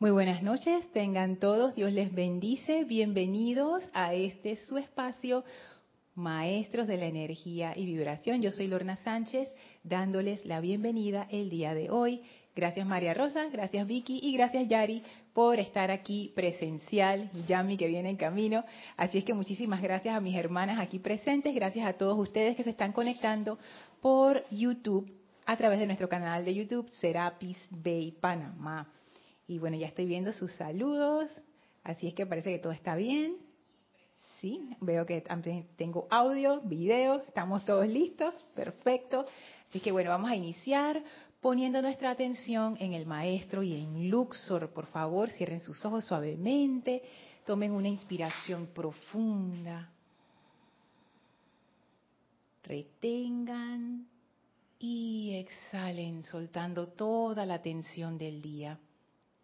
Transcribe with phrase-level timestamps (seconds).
[0.00, 5.44] Muy buenas noches, tengan todos, Dios les bendice, bienvenidos a este su espacio,
[6.14, 8.40] Maestros de la Energía y Vibración.
[8.40, 9.48] Yo soy Lorna Sánchez,
[9.82, 12.22] dándoles la bienvenida el día de hoy.
[12.54, 18.10] Gracias María Rosa, gracias Vicky y gracias Yari por estar aquí presencial, Yami que viene
[18.10, 18.64] en camino.
[18.96, 22.62] Así es que muchísimas gracias a mis hermanas aquí presentes, gracias a todos ustedes que
[22.62, 23.58] se están conectando
[24.00, 25.12] por YouTube
[25.44, 28.92] a través de nuestro canal de YouTube Serapis Bay Panamá.
[29.48, 31.26] Y bueno, ya estoy viendo sus saludos,
[31.82, 33.38] así es que parece que todo está bien.
[34.40, 35.24] Sí, veo que
[35.76, 39.26] tengo audio, video, estamos todos listos, perfecto.
[39.68, 41.02] Así que bueno, vamos a iniciar
[41.40, 44.68] poniendo nuestra atención en el maestro y en Luxor.
[44.70, 47.02] Por favor, cierren sus ojos suavemente,
[47.46, 49.90] tomen una inspiración profunda,
[52.64, 54.06] retengan
[54.78, 58.78] y exhalen soltando toda la tensión del día.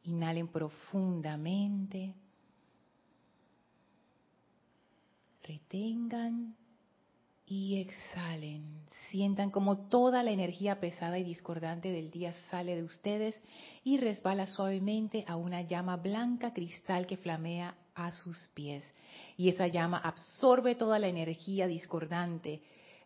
[0.05, 2.15] Inhalen profundamente.
[5.43, 6.57] Retengan
[7.47, 8.65] y exhalen.
[9.11, 13.43] Sientan como toda la energía pesada y discordante del día sale de ustedes
[13.83, 18.85] y resbala suavemente a una llama blanca cristal que flamea a sus pies.
[19.37, 22.63] Y esa llama absorbe toda la energía discordante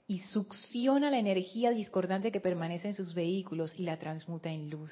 [0.06, 4.90] y succiona la energía discordante que permanece en sus vehículos y la transmuta en luz.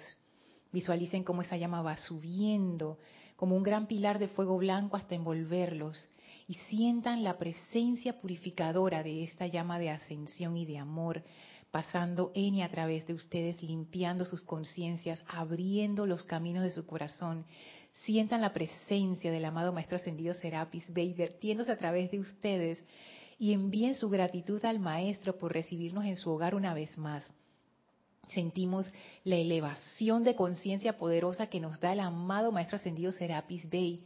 [0.76, 2.98] Visualicen cómo esa llama va subiendo,
[3.36, 6.10] como un gran pilar de fuego blanco hasta envolverlos.
[6.48, 11.24] Y sientan la presencia purificadora de esta llama de ascensión y de amor,
[11.70, 16.84] pasando en y a través de ustedes, limpiando sus conciencias, abriendo los caminos de su
[16.84, 17.46] corazón.
[18.04, 22.84] Sientan la presencia del amado Maestro Ascendido Serapis Bey vertiéndose a través de ustedes
[23.38, 27.24] y envíen su gratitud al Maestro por recibirnos en su hogar una vez más
[28.28, 28.86] sentimos
[29.24, 34.04] la elevación de conciencia poderosa que nos da el amado Maestro Ascendido Serapis Bey.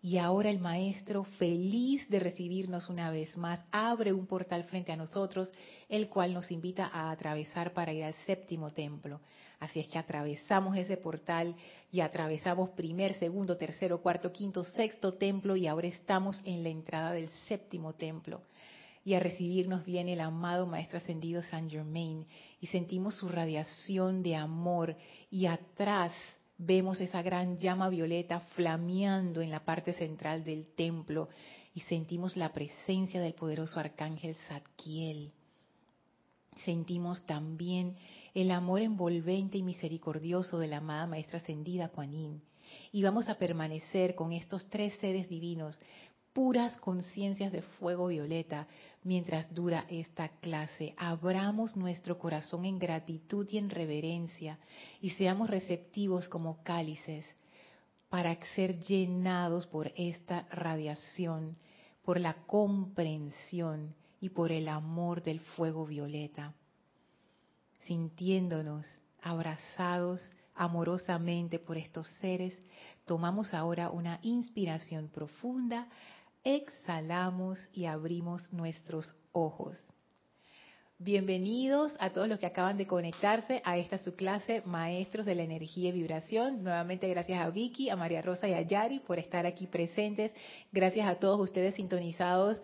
[0.00, 4.96] Y ahora el Maestro, feliz de recibirnos una vez más, abre un portal frente a
[4.96, 5.50] nosotros,
[5.88, 9.20] el cual nos invita a atravesar para ir al séptimo templo.
[9.58, 11.56] Así es que atravesamos ese portal
[11.90, 17.10] y atravesamos primer, segundo, tercero, cuarto, quinto, sexto templo y ahora estamos en la entrada
[17.10, 18.42] del séptimo templo
[19.04, 22.26] y a recibirnos viene el amado Maestro Ascendido San Germain
[22.60, 24.96] y sentimos su radiación de amor
[25.30, 26.12] y atrás
[26.58, 31.28] vemos esa gran llama violeta flameando en la parte central del templo
[31.74, 35.32] y sentimos la presencia del poderoso arcángel Zadkiel.
[36.64, 37.96] Sentimos también
[38.34, 42.42] el amor envolvente y misericordioso de la amada Maestra Ascendida Kuan
[42.90, 45.78] Y vamos a permanecer con estos tres seres divinos
[46.38, 48.68] puras conciencias de fuego violeta
[49.02, 50.94] mientras dura esta clase.
[50.96, 54.56] Abramos nuestro corazón en gratitud y en reverencia
[55.00, 57.28] y seamos receptivos como cálices
[58.08, 61.56] para ser llenados por esta radiación,
[62.04, 66.54] por la comprensión y por el amor del fuego violeta,
[67.84, 68.86] sintiéndonos
[69.22, 70.22] abrazados
[70.54, 72.56] amorosamente por estos seres,
[73.06, 75.88] tomamos ahora una inspiración profunda
[76.56, 79.76] exhalamos y abrimos nuestros ojos.
[80.98, 85.42] Bienvenidos a todos los que acaban de conectarse a esta su clase Maestros de la
[85.42, 86.64] Energía y Vibración.
[86.64, 90.32] Nuevamente gracias a Vicky, a María Rosa y a Yari por estar aquí presentes.
[90.72, 92.62] Gracias a todos ustedes sintonizados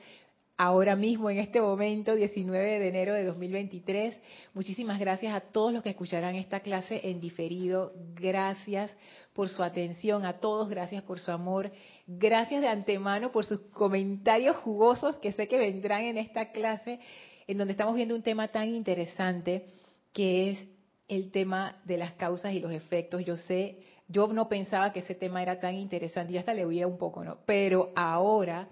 [0.56, 4.20] ahora mismo, en este momento, 19 de enero de 2023.
[4.54, 7.92] Muchísimas gracias a todos los que escucharán esta clase en diferido.
[8.15, 8.97] Gracias
[9.32, 11.72] por su atención, a todos, gracias por su amor.
[12.06, 17.00] Gracias de antemano por sus comentarios jugosos que sé que vendrán en esta clase,
[17.47, 19.66] en donde estamos viendo un tema tan interesante
[20.12, 20.66] que es
[21.09, 23.25] el tema de las causas y los efectos.
[23.25, 26.86] Yo sé, yo no pensaba que ese tema era tan interesante, yo hasta le oía
[26.86, 27.38] un poco, ¿no?
[27.44, 28.69] Pero ahora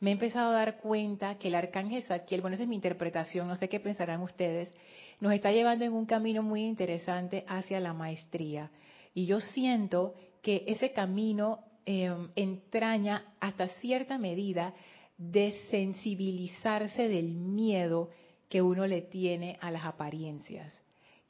[0.00, 3.48] me he empezado a dar cuenta que el arcángel Zadkiel, bueno, esa es mi interpretación,
[3.48, 4.72] no sé qué pensarán ustedes,
[5.20, 8.70] nos está llevando en un camino muy interesante hacia la maestría.
[9.14, 14.74] Y yo siento que ese camino em, entraña hasta cierta medida
[15.16, 18.10] de sensibilizarse del miedo
[18.48, 20.78] que uno le tiene a las apariencias.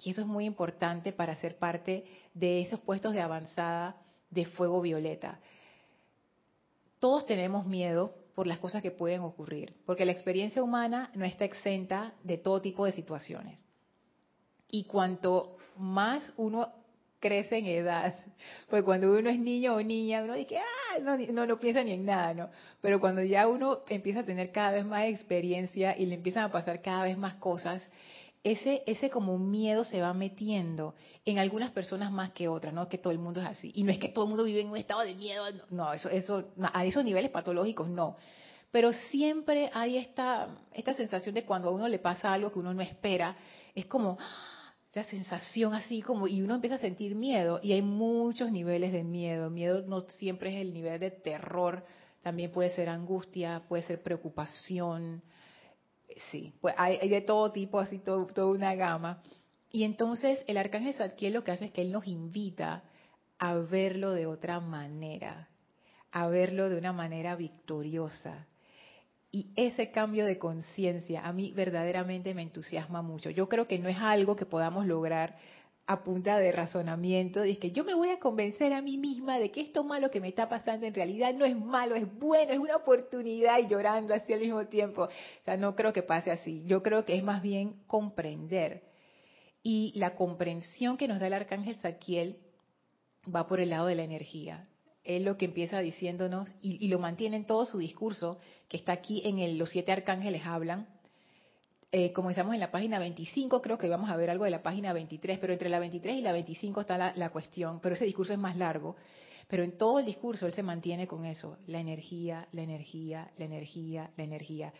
[0.02, 2.04] Y eso es muy importante para ser parte
[2.34, 3.96] de esos puestos de avanzada
[4.30, 5.40] de fuego violeta.
[6.98, 11.46] Todos tenemos miedo, por las cosas que pueden ocurrir, porque la experiencia humana no está
[11.46, 13.58] exenta de todo tipo de situaciones.
[14.68, 16.70] Y cuanto más uno
[17.18, 18.14] crece en edad,
[18.68, 20.98] pues cuando uno es niño o niña, uno dice, ah,
[21.32, 22.50] no, no, piensa ni en nada, ¿no?
[22.82, 26.52] Pero cuando ya uno empieza a tener cada vez más experiencia y le empiezan a
[26.52, 27.88] pasar cada vez más cosas,
[28.52, 30.94] ese, ese como miedo se va metiendo
[31.24, 33.72] en algunas personas más que otras, no que todo el mundo es así.
[33.74, 36.08] Y no es que todo el mundo vive en un estado de miedo, no, eso,
[36.08, 38.16] eso, a esos niveles patológicos no.
[38.70, 42.72] Pero siempre hay esta, esta sensación de cuando a uno le pasa algo que uno
[42.72, 43.36] no espera,
[43.74, 44.16] es como
[44.92, 49.02] esa sensación así como, y uno empieza a sentir miedo, y hay muchos niveles de
[49.02, 49.50] miedo.
[49.50, 51.84] Miedo no siempre es el nivel de terror,
[52.22, 55.22] también puede ser angustia, puede ser preocupación,
[56.30, 59.22] sí, pues hay, de todo tipo, así todo, toda una gama.
[59.70, 62.82] Y entonces el arcángel Zadkiel lo que hace es que él nos invita
[63.38, 65.48] a verlo de otra manera,
[66.12, 68.46] a verlo de una manera victoriosa.
[69.30, 73.28] Y ese cambio de conciencia a mí verdaderamente me entusiasma mucho.
[73.30, 75.36] Yo creo que no es algo que podamos lograr
[75.88, 79.52] a punta de razonamiento, de que yo me voy a convencer a mí misma de
[79.52, 82.58] que esto malo que me está pasando en realidad no es malo, es bueno, es
[82.58, 85.02] una oportunidad y llorando así al mismo tiempo.
[85.02, 86.64] O sea, no creo que pase así.
[86.66, 88.82] Yo creo que es más bien comprender.
[89.62, 92.38] Y la comprensión que nos da el arcángel Saquiel
[93.32, 94.68] va por el lado de la energía.
[95.04, 99.22] Él lo que empieza diciéndonos, y, lo mantiene en todo su discurso, que está aquí
[99.24, 100.88] en el, los siete arcángeles hablan,
[101.98, 104.62] eh, como estamos en la página 25, creo que vamos a ver algo de la
[104.62, 108.34] página 23, pero entre la 23 y la 25 está la, cuestión, pero ese discurso
[108.34, 108.96] es más largo.
[109.48, 113.46] Pero en todo el discurso él se mantiene con eso, la energía, la energía, la
[113.46, 114.74] energía, la energía.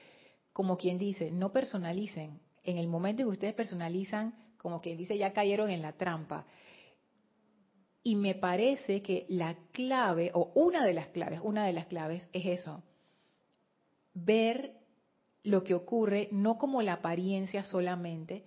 [0.53, 2.39] Como quien dice, no personalicen.
[2.63, 6.45] En el momento en que ustedes personalizan, como quien dice, ya cayeron en la trampa.
[8.03, 12.29] Y me parece que la clave, o una de las claves, una de las claves
[12.35, 12.83] es eso,
[14.13, 14.76] ver
[15.47, 18.43] lo que ocurre no como la apariencia solamente,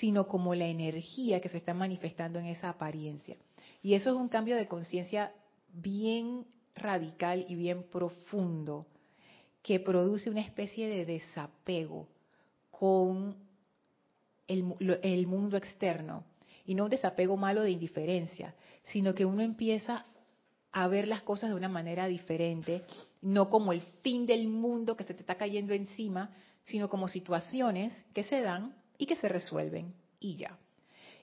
[0.00, 3.36] sino como la energía que se está manifestando en esa apariencia.
[3.82, 5.32] Y eso es un cambio de conciencia
[5.72, 6.44] bien
[6.74, 8.84] radical y bien profundo,
[9.62, 12.08] que produce una especie de desapego
[12.72, 13.36] con
[14.48, 16.24] el, el, mundo externo.
[16.66, 20.04] Y no un desapego malo de indiferencia, sino que uno empieza
[20.72, 22.84] a ver las cosas de una manera diferente,
[23.22, 26.30] no como el fin del mundo que se te está cayendo encima,
[26.62, 30.58] sino como situaciones que se dan y que se resuelven y ya.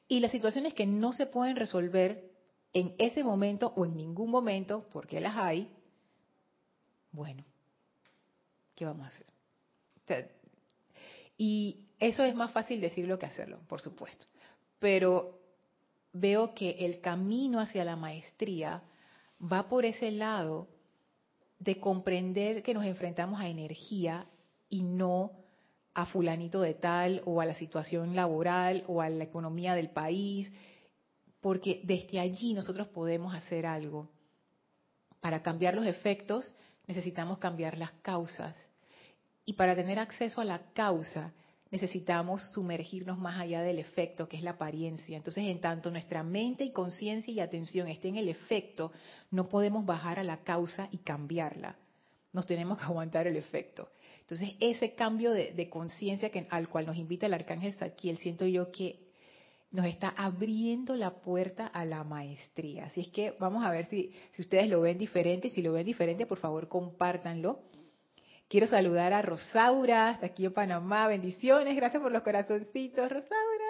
[0.07, 2.31] Y las situaciones que no se pueden resolver
[2.73, 5.69] en ese momento o en ningún momento, porque las hay,
[7.11, 7.43] bueno,
[8.75, 10.31] ¿qué vamos a hacer?
[11.37, 14.25] Y eso es más fácil decirlo que hacerlo, por supuesto.
[14.79, 15.39] Pero
[16.13, 18.81] veo que el camino hacia la maestría
[19.41, 20.67] va por ese lado
[21.59, 24.27] de comprender que nos enfrentamos a energía
[24.69, 25.31] y no
[25.93, 30.51] a fulanito de tal o a la situación laboral o a la economía del país,
[31.41, 34.09] porque desde allí nosotros podemos hacer algo.
[35.19, 36.55] Para cambiar los efectos
[36.85, 38.55] necesitamos cambiar las causas.
[39.45, 41.33] Y para tener acceso a la causa
[41.71, 45.17] necesitamos sumergirnos más allá del efecto, que es la apariencia.
[45.17, 48.91] Entonces, en tanto nuestra mente y conciencia y atención estén en el efecto,
[49.31, 51.75] no podemos bajar a la causa y cambiarla.
[52.33, 53.89] Nos tenemos que aguantar el efecto.
[54.21, 59.07] Entonces, ese cambio de, conciencia al cual nos invita el arcángel Saquiel, siento yo que
[59.71, 62.85] nos está abriendo la puerta a la maestría.
[62.85, 65.49] Así es que vamos a ver si, si ustedes lo ven diferente.
[65.49, 67.59] Si lo ven diferente, por favor, compártanlo
[68.49, 71.05] Quiero saludar a Rosaura, hasta aquí en Panamá.
[71.09, 73.65] Bendiciones, gracias por los corazoncitos, Rosaura.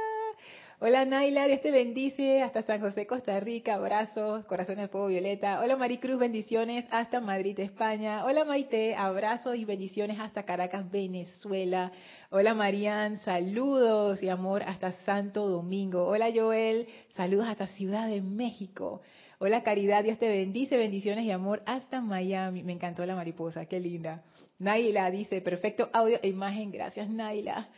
[0.79, 3.73] Hola Naila, Dios te bendice hasta San José, Costa Rica.
[3.73, 5.61] Abrazos, corazones de fuego violeta.
[5.61, 8.23] Hola Maricruz, bendiciones hasta Madrid, España.
[8.23, 11.91] Hola Maite, abrazos y bendiciones hasta Caracas, Venezuela.
[12.29, 16.05] Hola Marian, saludos y amor hasta Santo Domingo.
[16.05, 19.01] Hola Joel, saludos hasta Ciudad de México.
[19.39, 22.61] Hola Caridad, Dios te bendice, bendiciones y amor hasta Miami.
[22.61, 24.23] Me encantó la mariposa, qué linda.
[24.59, 27.69] Naila dice, perfecto audio e imagen, gracias Naila.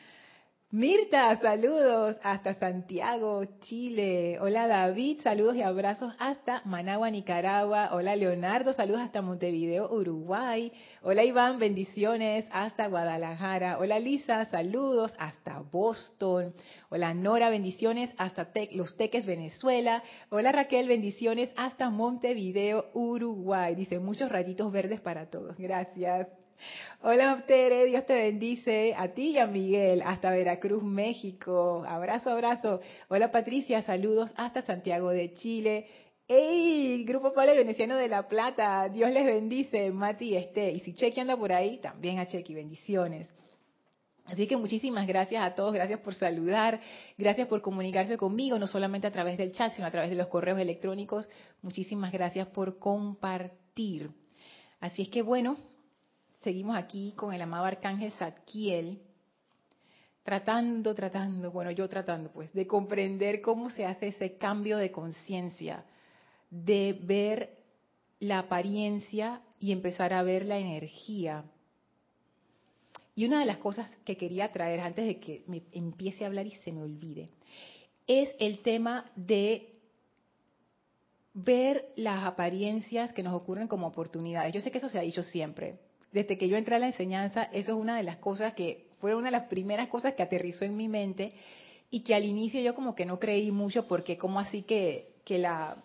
[0.72, 4.38] Mirta, saludos hasta Santiago, Chile.
[4.40, 7.90] Hola David, saludos y abrazos hasta Managua, Nicaragua.
[7.92, 10.72] Hola Leonardo, saludos hasta Montevideo, Uruguay.
[11.02, 13.80] Hola Iván, bendiciones hasta Guadalajara.
[13.80, 16.54] Hola Lisa, saludos hasta Boston.
[16.90, 20.04] Hola Nora, bendiciones hasta Los Teques, Venezuela.
[20.30, 23.74] Hola Raquel, bendiciones hasta Montevideo, Uruguay.
[23.74, 25.58] Dice muchos rayitos verdes para todos.
[25.58, 26.28] Gracias.
[27.01, 31.86] Hola Tere, Dios te bendice a ti y a Miguel hasta Veracruz, México.
[31.88, 32.82] Abrazo, abrazo.
[33.08, 35.88] Hola Patricia, saludos hasta Santiago de Chile.
[36.28, 37.06] ¡Ey!
[37.06, 38.88] Grupo Pablo Veneciano de La Plata.
[38.89, 40.72] Dios les bendice, Mati y Este.
[40.72, 43.28] Y si Chequi anda por ahí, también a Chequi, bendiciones.
[44.25, 46.80] Así que muchísimas gracias a todos, gracias por saludar,
[47.18, 50.28] gracias por comunicarse conmigo, no solamente a través del chat, sino a través de los
[50.28, 51.28] correos electrónicos.
[51.63, 54.12] Muchísimas gracias por compartir.
[54.80, 55.58] Así es que bueno,
[56.41, 59.01] seguimos aquí con el amado arcángel Zadkiel,
[60.24, 65.86] tratando, tratando, bueno, yo tratando pues, de comprender cómo se hace ese cambio de conciencia,
[66.50, 67.58] de ver
[68.19, 71.46] la apariencia y empezar a ver la energía.
[73.15, 76.48] Y una de las cosas que quería traer antes de que me empiece a hablar
[76.48, 77.29] y se me olvide,
[78.08, 79.75] es el tema de
[81.34, 84.53] ver las apariencias que nos ocurren como oportunidades.
[84.53, 85.79] Yo sé que eso se ha dicho siempre.
[86.12, 89.16] Desde que yo entré a la enseñanza, eso es una de las cosas que fue
[89.16, 91.34] una de las primeras cosas que aterrizó en mi mente
[91.92, 95.38] y que al inicio yo como que no creí mucho porque como así que, que,
[95.38, 95.78] la,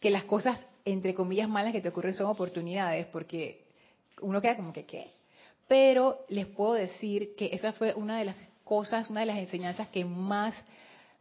[0.00, 3.64] que las cosas entre comillas malas que te ocurren son oportunidades, porque
[4.20, 5.06] uno queda como que, ¿qué?
[5.68, 9.88] Pero les puedo decir que esa fue una de las cosas, una de las enseñanzas
[9.88, 10.54] que más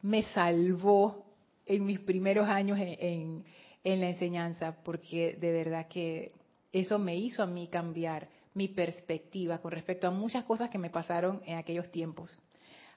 [0.01, 1.25] me salvó
[1.65, 3.43] en mis primeros años en,
[3.83, 6.31] en, la enseñanza, porque de verdad que
[6.73, 10.89] eso me hizo a mí cambiar mi perspectiva con respecto a muchas cosas que me
[10.89, 12.39] pasaron en aquellos tiempos.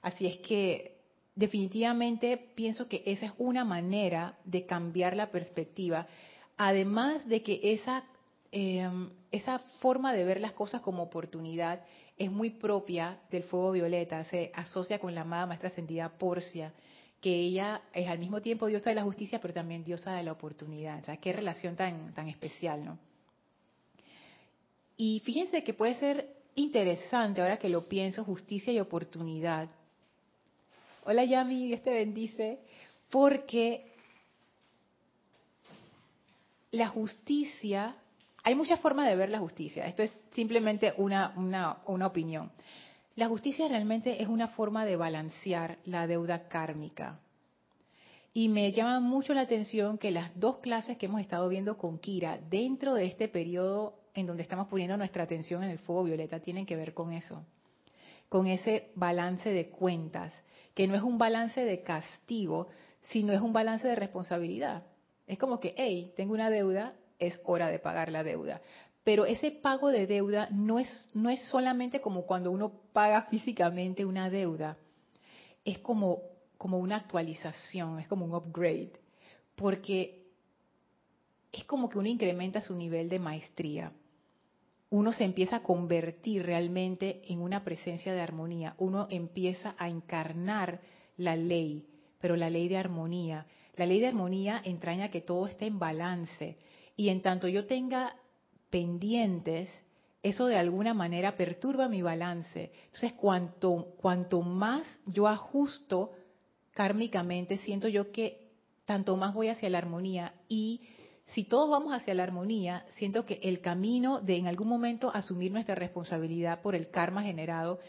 [0.01, 0.97] Así es que
[1.35, 6.07] definitivamente pienso que esa es una manera de cambiar la perspectiva
[6.57, 8.03] además de que esa,
[8.51, 11.81] em, esa forma de ver las cosas como oportunidad
[12.17, 16.73] es muy propia del fuego violeta, se asocia con la amada maestra ascendida Porcia,
[17.21, 20.31] que ella es al mismo tiempo diosa de la justicia, pero también diosa de la
[20.31, 20.99] oportunidad.
[21.01, 22.99] O sea, qué relación tan, tan especial, ¿no?
[24.97, 29.69] Y fíjense que puede ser interesante, ahora que lo pienso, justicia y oportunidad.
[31.03, 32.59] Hola Yami, Dios te bendice,
[33.09, 33.91] porque
[36.71, 37.95] la justicia,
[38.43, 41.33] hay muchas formas de ver la justicia, esto es simplemente una,
[41.85, 42.51] una, opinión.
[43.15, 47.19] La justicia realmente es una forma de balancear la deuda kármica.
[48.33, 51.99] Y me llama mucho la atención que las dos clases que hemos estado viendo con
[51.99, 56.39] Kira dentro de este periodo en donde estamos poniendo nuestra atención en el fuego violeta
[56.39, 57.45] tienen que ver con eso,
[58.29, 60.33] con ese balance de cuentas,
[60.73, 62.69] que no es un balance de castigo,
[63.01, 64.83] sino es un balance de responsabilidad.
[65.27, 68.61] Es como que, hey, tengo una deuda, es hora de pagar la deuda.
[69.03, 74.05] Pero ese pago de deuda no es, no es solamente como cuando uno paga físicamente
[74.05, 74.77] una deuda,
[75.63, 76.21] es como,
[76.57, 78.93] como una actualización, es como un upgrade,
[79.55, 80.25] porque
[81.51, 83.91] es como que uno incrementa su nivel de maestría.
[84.89, 90.79] Uno se empieza a convertir realmente en una presencia de armonía, uno empieza a encarnar
[91.17, 91.87] la ley,
[92.19, 96.57] pero la ley de armonía, la ley de armonía entraña que todo esté en balance.
[96.95, 98.15] Y en tanto yo tenga
[98.69, 99.69] pendientes,
[100.23, 102.71] eso de alguna manera perturba mi balance.
[102.85, 106.11] Entonces, cuanto, cuanto más yo ajusto
[106.71, 108.51] kármicamente, siento yo que
[108.85, 110.81] tanto más voy hacia la armonía y
[111.27, 115.51] si todos vamos hacia la armonía, siento que el camino de en algún momento asumir
[115.51, 117.79] nuestra responsabilidad por el karma generado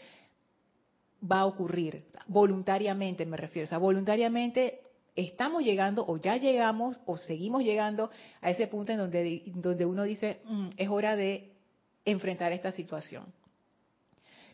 [1.23, 4.81] va a ocurrir, voluntariamente me refiero, o sea, voluntariamente
[5.15, 10.03] estamos llegando o ya llegamos o seguimos llegando a ese punto en donde, donde uno
[10.03, 11.53] dice, mm, es hora de
[12.05, 13.25] enfrentar esta situación.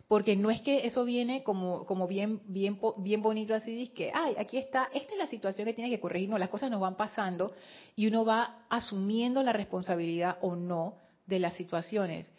[0.08, 4.58] Porque no es que eso viene como, bien, bien, bien bonito así, que, ay, aquí
[4.58, 7.54] está, esta es la situación que tiene que corregir, no, las cosas nos van pasando
[7.96, 12.32] y uno va asumiendo la responsabilidad o no de las situaciones.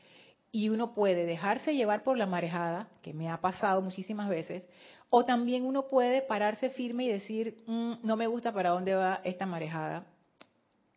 [0.52, 4.64] Y uno puede dejarse llevar por la marejada, que me ha pasado muchísimas veces,
[5.10, 9.20] o también uno puede pararse firme y decir, mm, no me gusta para dónde va
[9.24, 10.06] esta marejada.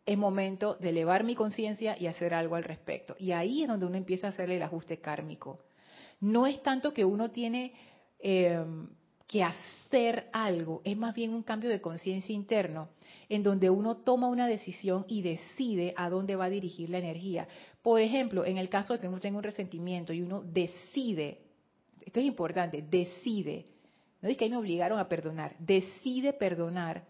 [0.06, 3.16] Es momento de elevar mi conciencia y hacer algo al respecto.
[3.18, 5.58] Y ahí es donde uno empieza a hacerle el ajuste kármico.
[6.20, 7.72] No es tanto que uno tiene
[8.18, 8.64] eh,
[9.26, 12.88] que hacer algo, es más bien un cambio de conciencia interno,
[13.28, 17.46] en donde uno toma una decisión y decide a dónde va a dirigir la energía.
[17.82, 21.42] Por ejemplo, en el caso de que uno tenga un resentimiento y uno decide,
[22.04, 23.66] esto es importante, decide
[24.20, 27.04] no es que ahí me obligaron a perdonar, decide perdonar.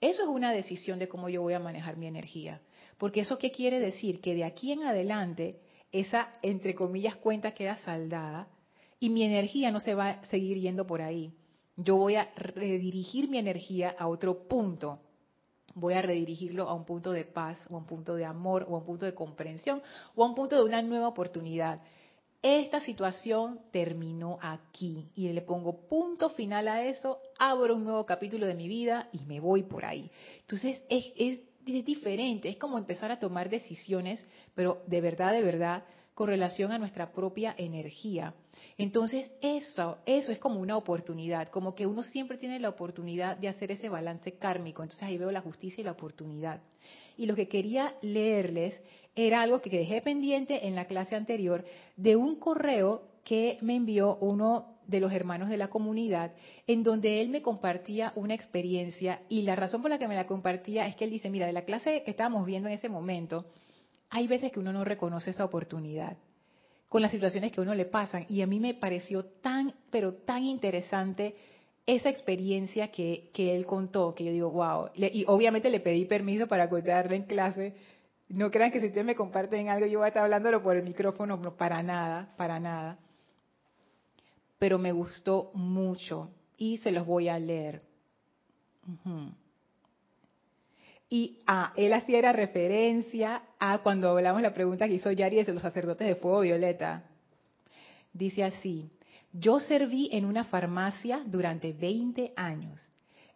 [0.00, 2.60] Eso es una decisión de cómo yo voy a manejar mi energía.
[2.98, 4.20] Porque eso qué quiere decir?
[4.20, 5.60] Que de aquí en adelante
[5.92, 8.48] esa, entre comillas, cuenta queda saldada
[8.98, 11.32] y mi energía no se va a seguir yendo por ahí.
[11.76, 14.98] Yo voy a redirigir mi energía a otro punto.
[15.74, 18.74] Voy a redirigirlo a un punto de paz, o a un punto de amor, o
[18.74, 19.82] a un punto de comprensión,
[20.14, 21.80] o a un punto de una nueva oportunidad
[22.42, 28.48] esta situación terminó aquí y le pongo punto final a eso, abro un nuevo capítulo
[28.48, 30.10] de mi vida y me voy por ahí.
[30.40, 35.84] Entonces es, es, diferente, es como empezar a tomar decisiones, pero de verdad, de verdad,
[36.14, 38.34] con relación a nuestra propia energía.
[38.76, 43.48] Entonces eso, eso es como una oportunidad, como que uno siempre tiene la oportunidad de
[43.48, 44.82] hacer ese balance kármico.
[44.82, 46.60] Entonces ahí veo la justicia y la oportunidad.
[47.16, 48.80] Y lo que quería leerles
[49.14, 51.64] era algo que dejé pendiente en la clase anterior
[51.96, 56.32] de un correo que me envió uno de los hermanos de la comunidad,
[56.68, 60.28] en donde él me compartía una experiencia y la razón por la que me la
[60.28, 63.46] compartía es que él dice, mira, de la clase que estábamos viendo en ese momento,
[64.10, 66.16] hay veces que uno no reconoce esa oportunidad
[66.88, 70.12] con las situaciones que a uno le pasan y a mí me pareció tan, pero
[70.12, 71.34] tan interesante
[71.86, 76.46] esa experiencia que, que él contó, que yo digo, wow, y obviamente le pedí permiso
[76.46, 77.74] para contarle en clase,
[78.28, 80.82] no crean que si ustedes me comparten algo yo voy a estar hablándolo por el
[80.82, 82.98] micrófono, no, para nada, para nada
[84.62, 87.82] pero me gustó mucho y se los voy a leer.
[91.10, 95.62] Y ah, él hacía referencia a cuando hablamos la pregunta que hizo Yari de los
[95.62, 97.02] sacerdotes de fuego violeta.
[98.12, 98.88] Dice así,
[99.32, 102.80] yo serví en una farmacia durante 20 años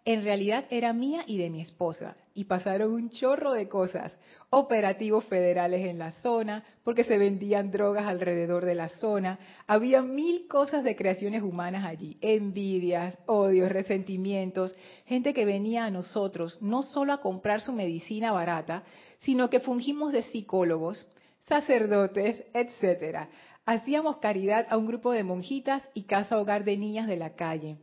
[0.06, 2.16] en realidad era mía y de mi esposa.
[2.32, 4.16] Y pasaron un chorro de cosas,
[4.50, 9.40] operativos federales en la zona, porque se vendían drogas alrededor de la zona.
[9.66, 16.62] Había mil cosas de creaciones humanas allí, envidias, odios, resentimientos, gente que venía a nosotros
[16.62, 18.84] no solo a comprar su medicina barata,
[19.18, 21.04] sino que fungimos de psicólogos,
[21.48, 23.28] sacerdotes, etcétera.
[23.64, 27.78] Hacíamos caridad a un grupo de monjitas y casa hogar de niñas de la calle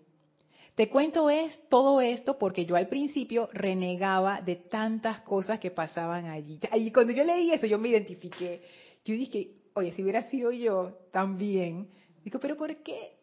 [0.75, 6.25] te cuento es todo esto porque yo al principio renegaba de tantas cosas que pasaban
[6.25, 6.59] allí.
[6.75, 8.63] Y cuando yo leí eso, yo me identifiqué.
[9.05, 11.89] Yo dije, oye, si hubiera sido yo también.
[12.23, 13.17] Digo, pero ¿por qué?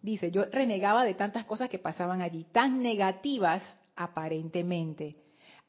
[0.00, 3.62] Dice, yo renegaba de tantas cosas que pasaban allí, tan negativas
[3.96, 5.16] aparentemente,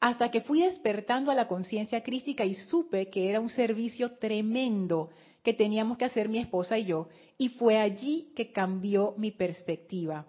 [0.00, 5.10] hasta que fui despertando a la conciencia crística y supe que era un servicio tremendo
[5.42, 10.26] que teníamos que hacer mi esposa y yo, y fue allí que cambió mi perspectiva.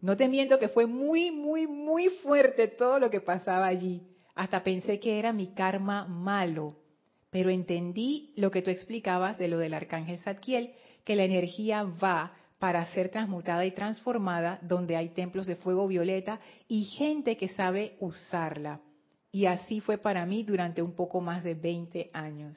[0.00, 4.02] No te miento que fue muy, muy, muy fuerte todo lo que pasaba allí.
[4.34, 6.76] Hasta pensé que era mi karma malo.
[7.30, 10.72] Pero entendí lo que tú explicabas de lo del arcángel Zadkiel,
[11.04, 16.40] que la energía va para ser transmutada y transformada donde hay templos de fuego violeta
[16.68, 18.80] y gente que sabe usarla.
[19.32, 22.56] Y así fue para mí durante un poco más de 20 años.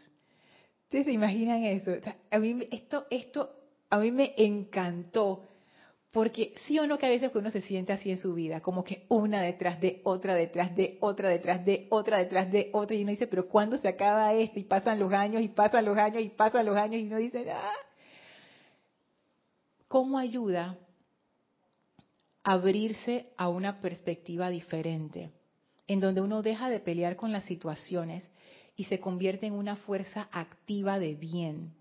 [0.86, 1.92] ¿Ustedes se imaginan eso?
[2.32, 3.50] A mí esto, esto
[3.90, 5.44] a mí me encantó
[6.14, 8.84] porque sí o no que a veces uno se siente así en su vida, como
[8.84, 13.02] que una detrás de otra, detrás de otra, detrás de otra, detrás de otra, y
[13.02, 14.60] uno dice, pero ¿cuándo se acaba esto?
[14.60, 17.50] Y pasan los años, y pasan los años, y pasan los años, y uno dice,
[17.50, 17.74] ah.
[19.88, 20.78] ¿Cómo ayuda
[22.44, 25.32] abrirse a una perspectiva diferente,
[25.88, 28.30] en donde uno deja de pelear con las situaciones
[28.76, 31.74] y se convierte en una fuerza activa de bien?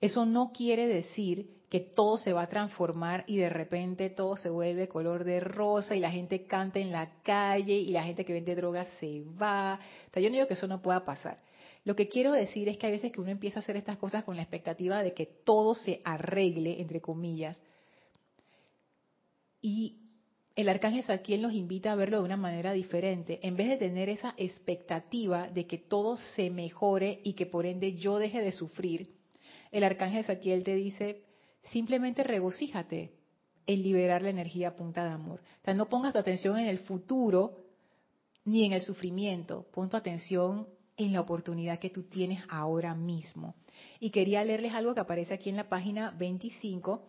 [0.00, 4.50] Eso no quiere decir que todo se va a transformar y de repente todo se
[4.50, 8.32] vuelve color de rosa y la gente canta en la calle y la gente que
[8.32, 9.78] vende drogas se va.
[10.08, 11.38] O sea, yo no digo que eso no pueda pasar.
[11.84, 14.24] Lo que quiero decir es que a veces que uno empieza a hacer estas cosas
[14.24, 17.62] con la expectativa de que todo se arregle, entre comillas,
[19.62, 20.00] y
[20.56, 23.38] el arcángel Saquiel nos invita a verlo de una manera diferente.
[23.42, 27.94] En vez de tener esa expectativa de que todo se mejore y que por ende
[27.94, 29.10] yo deje de sufrir,
[29.70, 31.22] el arcángel Saquiel te dice,
[31.64, 33.12] simplemente regocíjate
[33.66, 35.40] en liberar la energía punta de amor.
[35.40, 37.56] O sea, no pongas tu atención en el futuro
[38.44, 43.54] ni en el sufrimiento, pon tu atención en la oportunidad que tú tienes ahora mismo.
[44.00, 47.02] Y quería leerles algo que aparece aquí en la página 25,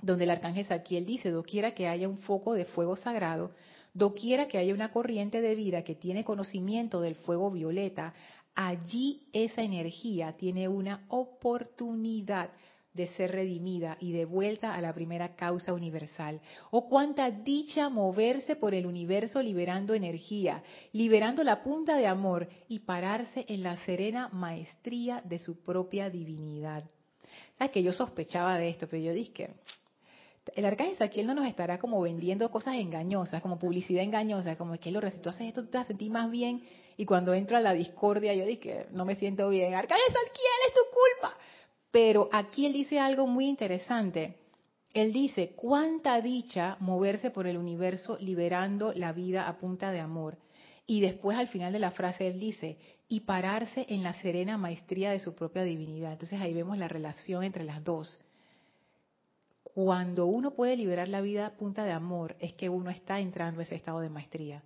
[0.00, 3.52] donde el arcángel Saquiel dice, doquiera que haya un foco de fuego sagrado,
[3.94, 8.14] doquiera que haya una corriente de vida que tiene conocimiento del fuego violeta,
[8.54, 12.50] allí esa energía tiene una oportunidad
[12.94, 16.40] de ser redimida y de vuelta a la primera causa universal.
[16.70, 22.80] O cuánta dicha moverse por el universo liberando energía, liberando la punta de amor y
[22.80, 26.84] pararse en la serena maestría de su propia divinidad.
[27.58, 29.54] ¿Sabes que yo sospechaba de esto, pero yo dije,
[30.54, 34.90] el arcángel Saquiel no nos estará como vendiendo cosas engañosas, como publicidad engañosa, como que
[34.90, 36.66] lo recito, haces esto, tú te vas a sentir más bien.
[36.96, 39.74] Y cuando entro a la discordia, yo dije, no me siento bien.
[39.74, 41.38] Arcángel Saquiel, es tu culpa.
[41.92, 44.34] Pero aquí él dice algo muy interesante.
[44.94, 50.38] Él dice, cuánta dicha moverse por el universo liberando la vida a punta de amor.
[50.86, 52.78] Y después al final de la frase él dice,
[53.08, 56.12] y pararse en la serena maestría de su propia divinidad.
[56.12, 58.18] Entonces ahí vemos la relación entre las dos.
[59.62, 63.60] Cuando uno puede liberar la vida a punta de amor, es que uno está entrando
[63.60, 64.62] a ese estado de maestría.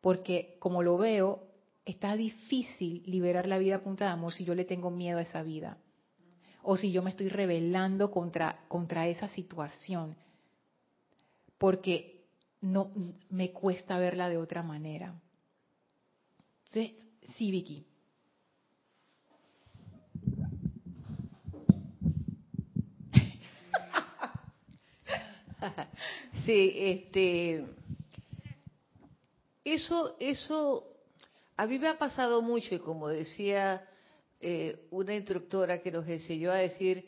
[0.00, 1.44] Porque como lo veo,
[1.84, 5.22] está difícil liberar la vida a punta de amor si yo le tengo miedo a
[5.22, 5.78] esa vida
[6.62, 10.16] o si yo me estoy rebelando contra, contra esa situación,
[11.58, 12.24] porque
[12.60, 12.90] no
[13.30, 15.14] me cuesta verla de otra manera.
[16.66, 16.92] Entonces,
[17.36, 17.84] sí, Vicky.
[26.44, 27.66] sí, este,
[29.64, 30.86] eso, eso,
[31.56, 33.86] a mí me ha pasado mucho y como decía
[34.40, 37.04] eh, una instructora que nos enseñó a decir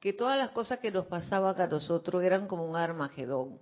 [0.00, 3.58] que todas las cosas que nos pasaban a nosotros eran como un armagedón,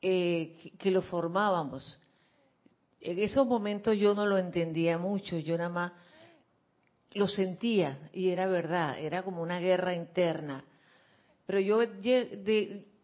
[0.00, 2.00] eh, que, lo formábamos.
[3.00, 5.92] En esos momentos yo no lo entendía mucho, yo nada más
[7.12, 10.64] lo sentía y era verdad, era como una guerra interna.
[11.46, 11.80] Pero yo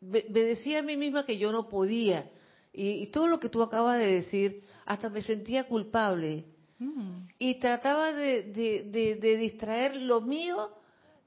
[0.01, 2.31] me decía a mí misma que yo no podía.
[2.73, 6.47] Y, todo lo que tú acabas de decir, hasta me sentía culpable.
[6.83, 7.29] Mm.
[7.39, 10.71] Y trataba de, de, distraer lo mío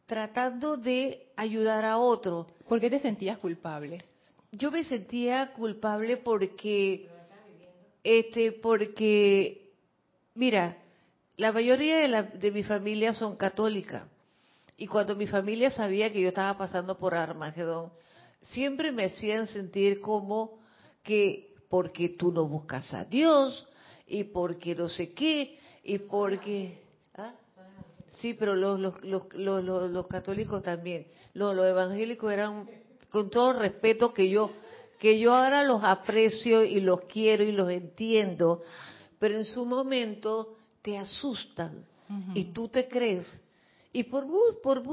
[0.06, 2.48] tratando de ayudar a otro.
[2.68, 4.04] ¿Por qué te sentías culpable?
[4.52, 7.08] Yo me sentía culpable porque,
[8.04, 9.72] este, porque,
[10.36, 10.78] mira,
[11.38, 14.04] la mayoría de, la, de mi familia son católicas.
[14.78, 17.92] Y cuando mi familia sabía que yo estaba pasando por Armagedón,
[18.42, 20.60] siempre me hacían sentir como
[21.02, 23.68] que porque tú no buscas a Dios
[24.08, 26.82] y porque no sé qué y porque...
[27.16, 27.34] ¿ah?
[28.08, 31.08] Sí, pero los, los, los, los, católicos también.
[31.34, 32.70] Los, los evangélicos eran,
[33.10, 34.52] con todo respeto que yo,
[35.00, 38.62] que yo ahora los aprecio y los quiero y los entiendo,
[39.20, 41.86] pero en su momento te asustan
[42.34, 43.28] y tú te crees.
[43.92, 44.28] Y por,
[44.62, 44.84] por,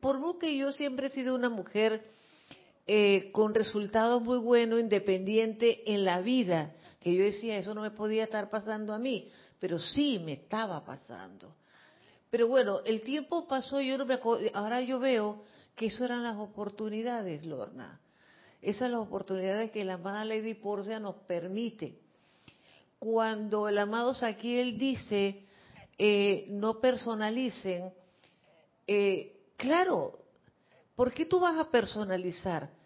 [0.00, 2.04] por, que yo siempre he sido una mujer
[2.88, 7.90] eh, con resultados muy buenos, independiente en la vida, que yo decía, eso no me
[7.90, 11.54] podía estar pasando a mí, pero sí me estaba pasando.
[12.30, 14.18] Pero bueno, el tiempo pasó, yo no me
[14.54, 15.44] ahora yo veo
[15.76, 18.00] que eso eran las oportunidades, Lorna.
[18.62, 21.98] Esas son las oportunidades que la amada Lady Porcia nos permite
[22.98, 25.44] cuando el amado Saquiel dice,
[25.98, 27.92] eh, no personalicen,
[28.86, 30.18] eh, claro,
[30.96, 32.77] ¿por qué tú vas a personalizar?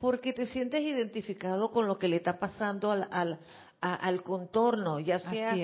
[0.00, 3.38] Porque te sientes identificado con lo que le está pasando al,
[3.80, 5.54] al, contorno, ya sea...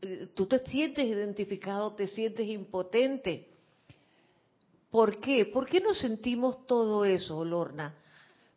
[0.00, 3.48] Eh, tú te sientes identificado, te sientes impotente.
[4.90, 5.46] ¿Por qué?
[5.46, 7.94] ¿Por qué no sentimos todo eso, Lorna?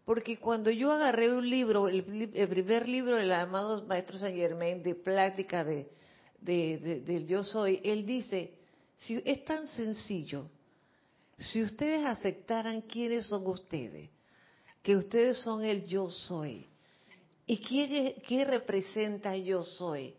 [0.05, 2.03] Porque cuando yo agarré un libro, el,
[2.49, 5.89] primer libro del amado Maestro Saint Germain de práctica de,
[6.39, 8.53] del yo soy, él dice,
[8.97, 10.47] si es tan sencillo,
[11.37, 14.09] si ustedes aceptaran quiénes son ustedes,
[14.81, 16.67] que ustedes son el yo soy,
[17.45, 20.15] y qué, qué representa yo soy,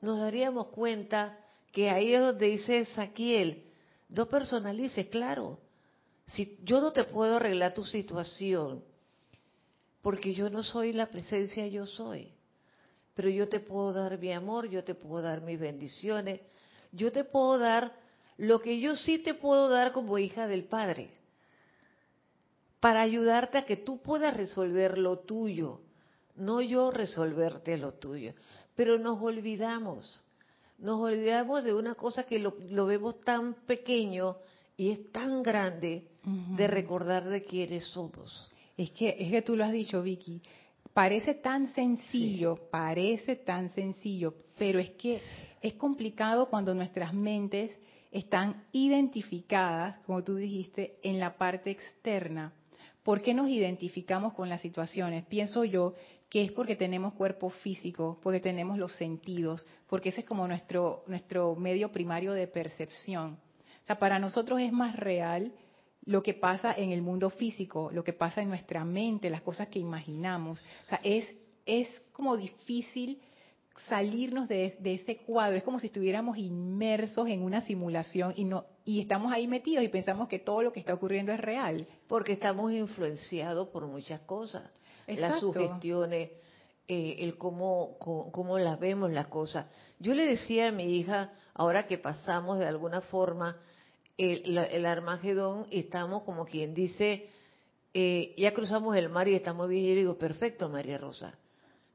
[0.00, 1.38] nos daríamos cuenta
[1.72, 3.64] que ahí es donde dice Saquiel,
[4.08, 5.58] no personalices, claro,
[6.26, 8.82] si yo no te puedo arreglar tu situación,
[10.02, 12.32] porque yo no soy la presencia, yo soy.
[13.14, 16.40] Pero yo te puedo dar mi amor, yo te puedo dar mis bendiciones,
[16.92, 17.92] yo te puedo dar
[18.38, 21.10] lo que yo sí te puedo dar como hija del Padre,
[22.80, 25.80] para ayudarte a que tú puedas resolver lo tuyo,
[26.36, 28.32] no yo resolverte lo tuyo.
[28.74, 30.24] Pero nos olvidamos,
[30.78, 34.36] nos olvidamos de una cosa que lo, lo vemos tan pequeño
[34.76, 38.50] y es tan grande de recordar de quiénes somos.
[38.78, 40.40] Es que, es que tú lo has dicho, Vicky.
[40.94, 45.20] Parece tan sencillo, parece tan sencillo, pero es que
[45.60, 47.76] es complicado cuando nuestras mentes
[48.10, 52.54] están identificadas, como tú dijiste, en la parte externa.
[53.02, 55.24] ¿Por qué nos identificamos con las situaciones?
[55.26, 55.94] Pienso yo
[56.28, 61.02] que es porque tenemos cuerpo físico, porque tenemos los sentidos, porque ese es como nuestro,
[61.06, 63.38] nuestro medio primario de percepción
[63.98, 65.52] para nosotros es más real
[66.04, 69.68] lo que pasa en el mundo físico, lo que pasa en nuestra mente, las cosas
[69.68, 70.60] que imaginamos.
[70.86, 71.26] O sea, es,
[71.66, 73.20] es como difícil
[73.88, 79.00] salirnos de, ese cuadro, es como si estuviéramos inmersos en una simulación y no y
[79.00, 81.86] estamos ahí metidos y pensamos que todo lo que está ocurriendo es real.
[82.08, 84.68] Porque estamos influenciados por muchas cosas,
[85.06, 86.30] las sugestiones,
[86.88, 89.66] eh, el cómo, cómo, las vemos las cosas.
[90.00, 93.58] Yo le decía a mi hija, ahora que pasamos de alguna forma
[94.18, 97.28] el, Armagedón, estamos como quien dice,
[97.94, 99.84] eh, ya cruzamos el mar y estamos bien.
[99.84, 101.38] Y yo digo, perfecto, María Rosa.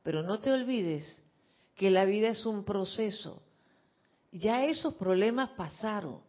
[0.02, 1.25] Pero no te olvides
[1.76, 3.42] que la vida es un proceso.
[4.32, 6.20] Ya esos problemas pasaron,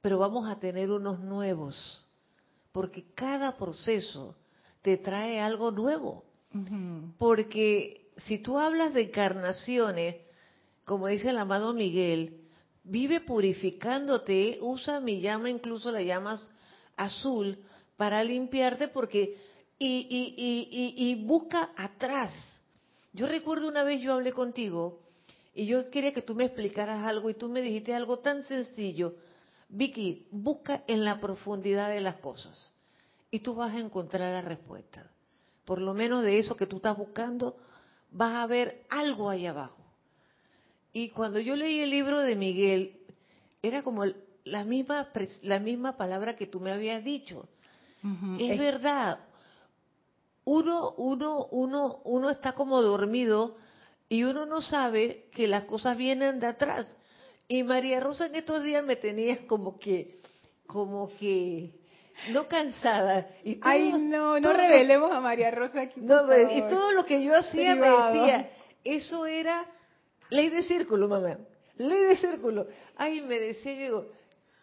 [0.00, 2.04] pero vamos a tener unos nuevos,
[2.72, 4.34] porque cada proceso
[4.82, 6.24] te trae algo nuevo.
[7.18, 10.16] Porque si tú hablas de encarnaciones,
[10.84, 12.40] como dice el amado Miguel,
[12.84, 16.48] vive purificándote, usa mi llama, incluso la llamas
[16.96, 17.58] azul,
[17.96, 19.36] para limpiarte porque
[19.78, 22.32] y, y, y, y, busca atrás.
[23.18, 25.00] Yo recuerdo una vez yo hablé contigo
[25.52, 29.16] y yo quería que tú me explicaras algo y tú me dijiste algo tan sencillo.
[29.68, 32.72] Vicky, busca en la profundidad de las cosas.
[33.30, 35.10] y tú vas a encontrar la respuesta.
[35.64, 37.56] Por lo menos de eso que tú estás buscando,
[38.12, 39.82] vas a ver algo ahí abajo.
[40.92, 43.00] Y cuando yo leí el libro de Miguel,
[43.60, 44.04] era como
[44.44, 45.08] la misma,
[45.42, 47.48] la misma palabra que tú me habías dicho.
[48.38, 49.18] es, verdad.
[50.48, 53.56] Uno, uno, uno, uno está como dormido
[54.08, 56.96] y uno no sabe que las cosas vienen de atrás.
[57.48, 60.14] Y María Rosa en estos días me tenía como que,
[60.66, 61.74] como que,
[62.30, 63.28] no cansada.
[63.44, 66.00] Y Ay, no, no revelemos a María Rosa aquí.
[66.00, 68.50] no, pues, y todo lo que yo hacía me decía,
[68.84, 69.66] eso era
[70.30, 71.36] ley de círculo, mamá,
[71.76, 72.68] ley de círculo.
[72.96, 74.06] Ay, me decía, yo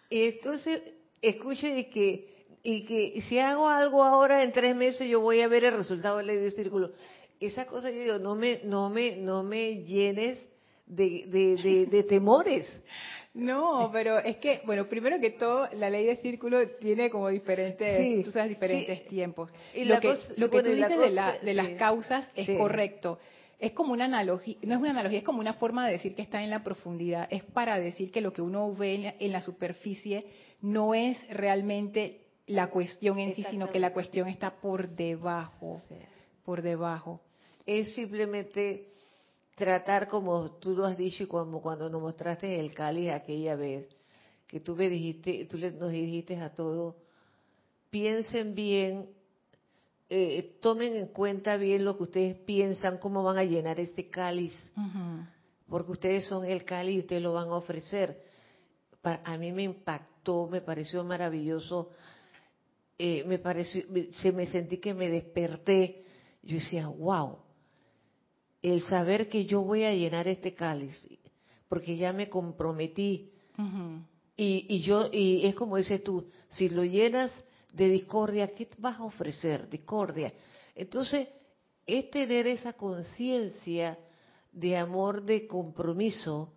[0.09, 0.81] y entonces
[1.21, 2.34] escucho y que,
[2.65, 6.17] y que si hago algo ahora en tres meses yo voy a ver el resultado
[6.17, 6.91] de ley de círculo.
[7.39, 10.39] Esa cosa yo digo, no me, no me, no me llenes
[10.87, 12.67] de, de, de, temores.
[13.35, 18.23] No, pero es que, bueno, primero que todo, la ley de círculo tiene como diferentes,
[18.23, 19.51] tú sabes, diferentes tiempos.
[19.73, 23.19] Y lo, que, lo que tú dices de, la, de las causas es correcto.
[23.59, 26.21] Es como una analogía, no es una analogía, es como una forma de decir que
[26.21, 27.27] está en la profundidad.
[27.29, 30.27] Es para decir que lo que uno ve en la superficie
[30.61, 35.81] no es realmente la cuestión en sí, sino que la cuestión está por debajo,
[36.43, 37.21] por debajo.
[37.65, 38.89] Es simplemente
[39.55, 43.89] tratar como tú lo has dicho y como cuando nos mostraste el cáliz aquella vez,
[44.47, 46.95] que tú me dijiste, tú nos dijiste a todos,
[47.89, 49.09] piensen bien
[50.07, 54.53] eh, tomen en cuenta bien lo que ustedes piensan, cómo van a llenar este cáliz,
[55.67, 58.23] porque ustedes son el cáliz y ustedes lo van a ofrecer.
[59.01, 61.89] a mí me impactó, me pareció maravilloso,
[62.97, 63.83] eh, me pareció,
[64.21, 66.03] se me sentí que me desperté.
[66.41, 67.37] Yo decía, wow,
[68.61, 71.07] el saber que yo voy a llenar este cáliz,
[71.67, 73.31] porque ya me comprometí.
[74.37, 77.31] y, y yo, y es como dices tú, si lo llenas
[77.73, 79.69] de discordia, ¿qué vas a ofrecer?
[79.69, 80.33] Discordia.
[80.73, 81.27] Entonces,
[81.85, 83.97] es tener esa conciencia
[84.51, 86.53] de amor, de compromiso,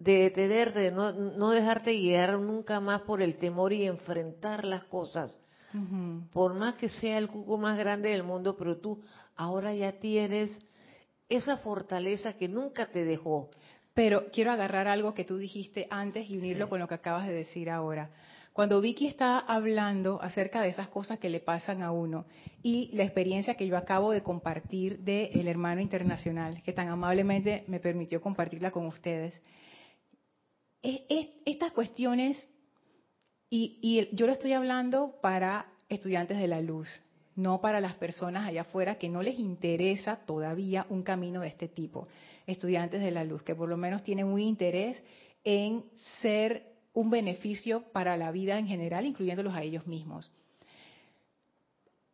[0.00, 4.84] de tener, de no, no, dejarte guiar nunca más por el temor y enfrentar las
[4.84, 5.38] cosas.
[6.32, 9.00] Por más que sea el cuco más grande del mundo, pero tú
[9.36, 10.50] ahora ya tienes
[11.28, 13.50] esa fortaleza que nunca te dejó.
[13.94, 17.34] Pero quiero agarrar algo que tú dijiste antes y unirlo con lo que acabas de
[17.34, 18.10] decir ahora.
[18.52, 22.26] Cuando Vicky está hablando acerca de esas cosas que le pasan a uno
[22.64, 27.78] y la experiencia que yo acabo de compartir del hermano internacional, que tan amablemente me
[27.78, 29.40] permitió compartirla con ustedes,
[30.82, 32.48] estas cuestiones,
[33.48, 36.88] y, y yo lo estoy hablando para estudiantes de la luz,
[37.36, 41.68] no para las personas allá afuera que no les interesa todavía un camino de este
[41.68, 42.06] tipo.
[42.46, 45.02] Estudiantes de la luz, que por lo menos tienen un interés
[45.44, 45.84] en
[46.20, 50.30] ser un beneficio para la vida en general, incluyéndolos a ellos mismos.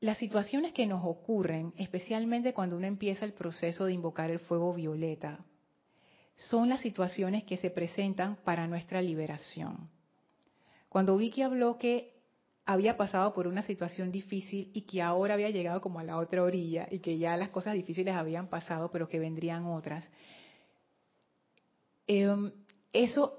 [0.01, 4.75] Las situaciones que nos ocurren, especialmente cuando uno empieza el proceso de invocar el fuego
[4.75, 5.41] violeta,
[6.37, 9.89] son las situaciones que se presentan para nuestra liberación.
[10.89, 12.15] Cuando Vicky habló que
[12.65, 16.43] había pasado por una situación difícil y que ahora había llegado como a la otra
[16.43, 20.05] orilla y que ya las cosas difíciles habían pasado, pero que vendrían otras,
[22.07, 22.53] em,
[22.93, 23.39] eso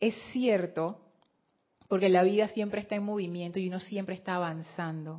[0.00, 1.00] es cierto,
[1.88, 5.16] porque la vida siempre está en movimiento y uno siempre está avanzando.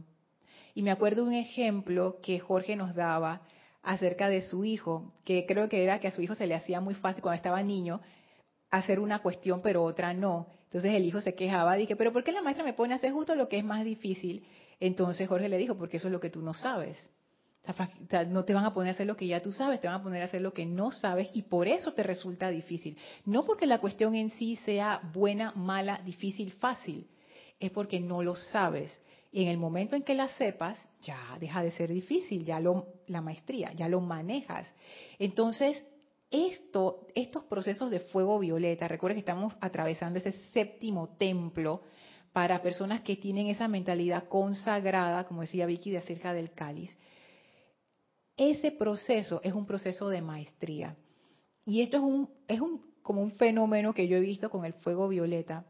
[0.76, 3.42] Y me acuerdo un ejemplo que Jorge nos daba
[3.88, 6.82] acerca de su hijo, que creo que era que a su hijo se le hacía
[6.82, 8.02] muy fácil cuando estaba niño
[8.70, 10.48] hacer una cuestión pero otra no.
[10.66, 13.14] Entonces el hijo se quejaba, dije, pero ¿por qué la maestra me pone a hacer
[13.14, 14.46] justo lo que es más difícil?
[14.80, 16.98] Entonces Jorge le dijo, porque eso es lo que tú no sabes
[18.30, 20.04] no te van a poner a hacer lo que ya tú sabes, te van a
[20.04, 22.98] poner a hacer lo que no sabes y por eso te resulta difícil.
[23.26, 27.08] No porque la cuestión en sí sea buena, mala, difícil, fácil,
[27.60, 29.02] es porque no lo sabes.
[29.40, 33.72] En el momento en que la sepas, ya deja de ser difícil, ya la maestría,
[33.74, 34.68] ya lo manejas.
[35.20, 35.84] Entonces,
[36.32, 41.84] esto, estos procesos de fuego violeta, recuerda que estamos atravesando ese séptimo templo
[42.34, 46.98] para personas que tienen esa mentalidad consagrada, como decía Vicky, de acerca del cáliz
[48.38, 50.96] ese proceso es un proceso de maestría.
[51.66, 54.74] Y esto es un, es un, como un fenómeno que yo he visto con el
[54.74, 55.66] fuego violeta,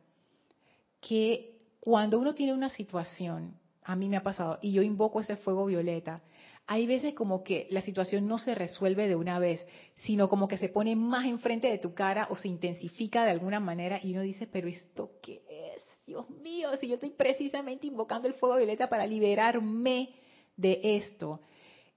[1.00, 5.38] que cuando uno tiene una situación, a mí me ha pasado, y yo invoco ese
[5.38, 6.22] fuego violeta,
[6.70, 10.58] hay veces como que la situación no se resuelve de una vez, sino como que
[10.58, 14.22] se pone más enfrente de tu cara o se intensifica de alguna manera y uno
[14.22, 15.84] dice, pero ¿esto qué es?
[16.06, 20.10] Dios mío, si yo estoy precisamente invocando el fuego violeta para liberarme
[20.58, 21.40] de esto.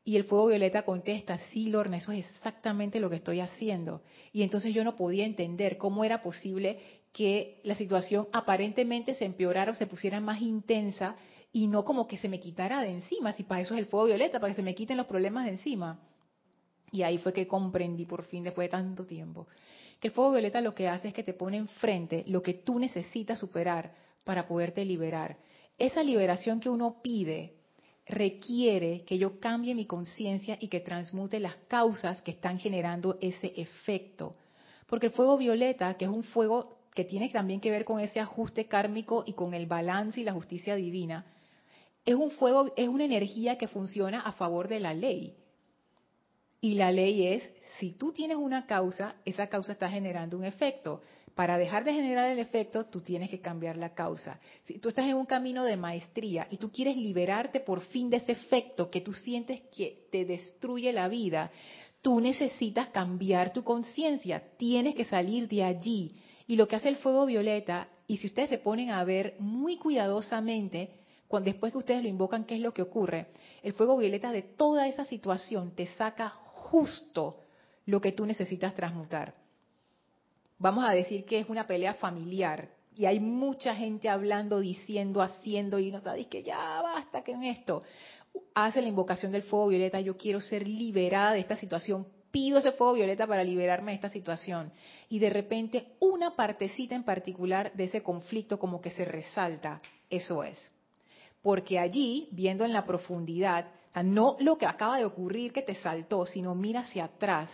[0.05, 4.03] Y el fuego violeta contesta, sí, Lorna, eso es exactamente lo que estoy haciendo.
[4.33, 6.79] Y entonces yo no podía entender cómo era posible
[7.13, 11.17] que la situación aparentemente se empeorara o se pusiera más intensa
[11.53, 14.07] y no como que se me quitara de encima, si para eso es el fuego
[14.07, 15.99] violeta, para que se me quiten los problemas de encima.
[16.93, 19.47] Y ahí fue que comprendí por fin, después de tanto tiempo,
[19.99, 22.79] que el fuego violeta lo que hace es que te pone enfrente lo que tú
[22.79, 23.95] necesitas superar
[24.25, 25.37] para poderte liberar.
[25.79, 27.55] Esa liberación que uno pide
[28.07, 33.53] requiere que yo cambie mi conciencia y que transmute las causas que están generando ese
[33.57, 34.37] efecto.
[34.87, 38.21] Porque el fuego violeta, que es un fuego que tiene también que ver con ese
[38.21, 41.25] ajuste kármico y con el balance y la justicia divina,
[42.05, 45.37] es un fuego, es una energía que funciona a favor de la ley.
[46.61, 51.01] Y la ley es, si tú tienes una causa, esa causa está generando un efecto.
[51.35, 54.41] Para dejar de generar el efecto, tú tienes que cambiar la causa.
[54.65, 58.19] Si tú estás en un camino de maestría y tú quieres liberarte por fin de
[58.19, 61.51] ese efecto que tú sientes que te destruye la vida,
[62.03, 66.15] tú necesitas cambiar tu conciencia, tienes que salir de allí.
[66.51, 69.77] Y lo que hace el fuego violeta, y si ustedes se ponen a ver muy
[69.77, 70.91] cuidadosamente,
[71.29, 73.29] cuando, después que ustedes lo invocan, ¿qué es lo que ocurre?
[73.63, 77.39] El fuego violeta de toda esa situación te saca justo
[77.87, 79.33] lo que tú necesitas transmutar.
[80.59, 85.79] Vamos a decir que es una pelea familiar y hay mucha gente hablando, diciendo, haciendo
[85.79, 87.85] y no está, que ya basta que en esto.
[88.57, 92.73] Hace la invocación del fuego violeta, yo quiero ser liberada de esta situación, pido ese
[92.73, 94.73] fuego violeta para liberarme de esta situación.
[95.09, 100.45] Y de repente una partecita en particular de ese conflicto como que se resalta, eso
[100.45, 100.59] es.
[101.43, 103.67] Porque allí, viendo en la profundidad,
[104.05, 107.51] no lo que acaba de ocurrir que te saltó, sino mira hacia atrás.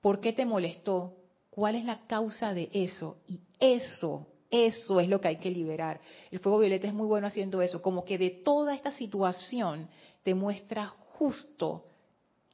[0.00, 1.14] ¿Por qué te molestó?
[1.50, 3.18] ¿Cuál es la causa de eso?
[3.28, 6.00] Y eso, eso es lo que hay que liberar.
[6.30, 9.88] El fuego violeta es muy bueno haciendo eso, como que de toda esta situación
[10.22, 11.84] te muestra justo,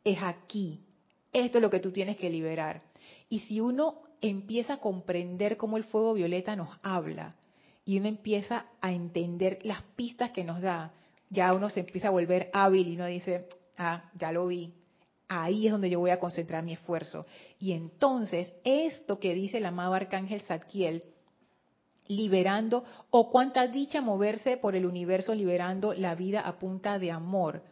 [0.04, 0.80] es aquí.
[1.32, 2.82] Esto es lo que tú tienes que liberar.
[3.28, 7.34] Y si uno empieza a comprender cómo el fuego violeta nos habla
[7.84, 10.92] y uno empieza a entender las pistas que nos da,
[11.30, 14.74] ya uno se empieza a volver hábil y uno dice, ah, ya lo vi.
[15.28, 17.24] Ahí es donde yo voy a concentrar mi esfuerzo.
[17.60, 21.04] Y entonces, esto que dice el amado arcángel Zadkiel,
[22.08, 27.62] liberando, o cuánta dicha moverse por el universo liberando la vida a punta de amor.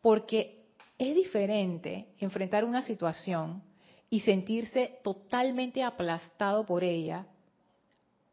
[0.00, 0.59] Porque
[1.00, 3.62] es diferente enfrentar una situación
[4.10, 7.26] y sentirse totalmente aplastado por ella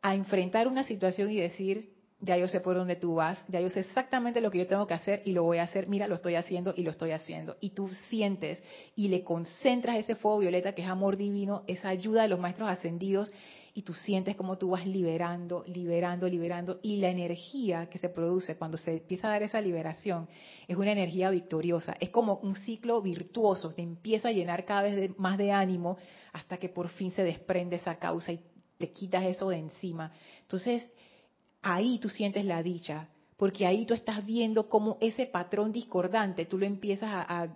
[0.01, 3.69] a enfrentar una situación y decir, ya yo sé por dónde tú vas, ya yo
[3.69, 6.15] sé exactamente lo que yo tengo que hacer y lo voy a hacer, mira, lo
[6.15, 7.55] estoy haciendo y lo estoy haciendo.
[7.61, 8.61] Y tú sientes
[8.97, 12.69] y le concentras ese fuego violeta que es amor divino, esa ayuda de los maestros
[12.69, 13.31] ascendidos
[13.77, 18.57] y tú sientes como tú vas liberando, liberando, liberando y la energía que se produce
[18.57, 20.27] cuando se empieza a dar esa liberación
[20.67, 25.15] es una energía victoriosa, es como un ciclo virtuoso, te empieza a llenar cada vez
[25.19, 25.99] más de ánimo
[26.33, 28.39] hasta que por fin se desprende esa causa y
[28.79, 30.11] te quitas eso de encima.
[30.41, 30.83] Entonces,
[31.61, 36.57] ahí tú sientes la dicha, porque ahí tú estás viendo cómo ese patrón discordante tú
[36.57, 37.55] lo empiezas a,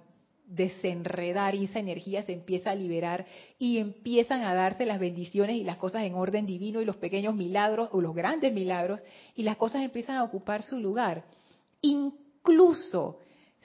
[0.52, 3.26] desenredar y esa energía se empieza a liberar
[3.58, 7.34] y empiezan a darse las bendiciones y las cosas en orden divino y los pequeños
[7.34, 9.02] milagros o los grandes milagros
[9.36, 11.24] y las cosas empiezan a ocupar su lugar.
[11.82, 13.20] Incluso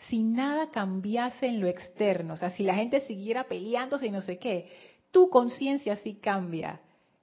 [0.08, 4.20] si nada cambiase en lo externo, o sea, si la gente siguiera peleándose y no
[4.20, 4.68] sé qué,
[5.10, 6.80] tu conciencia sí cambia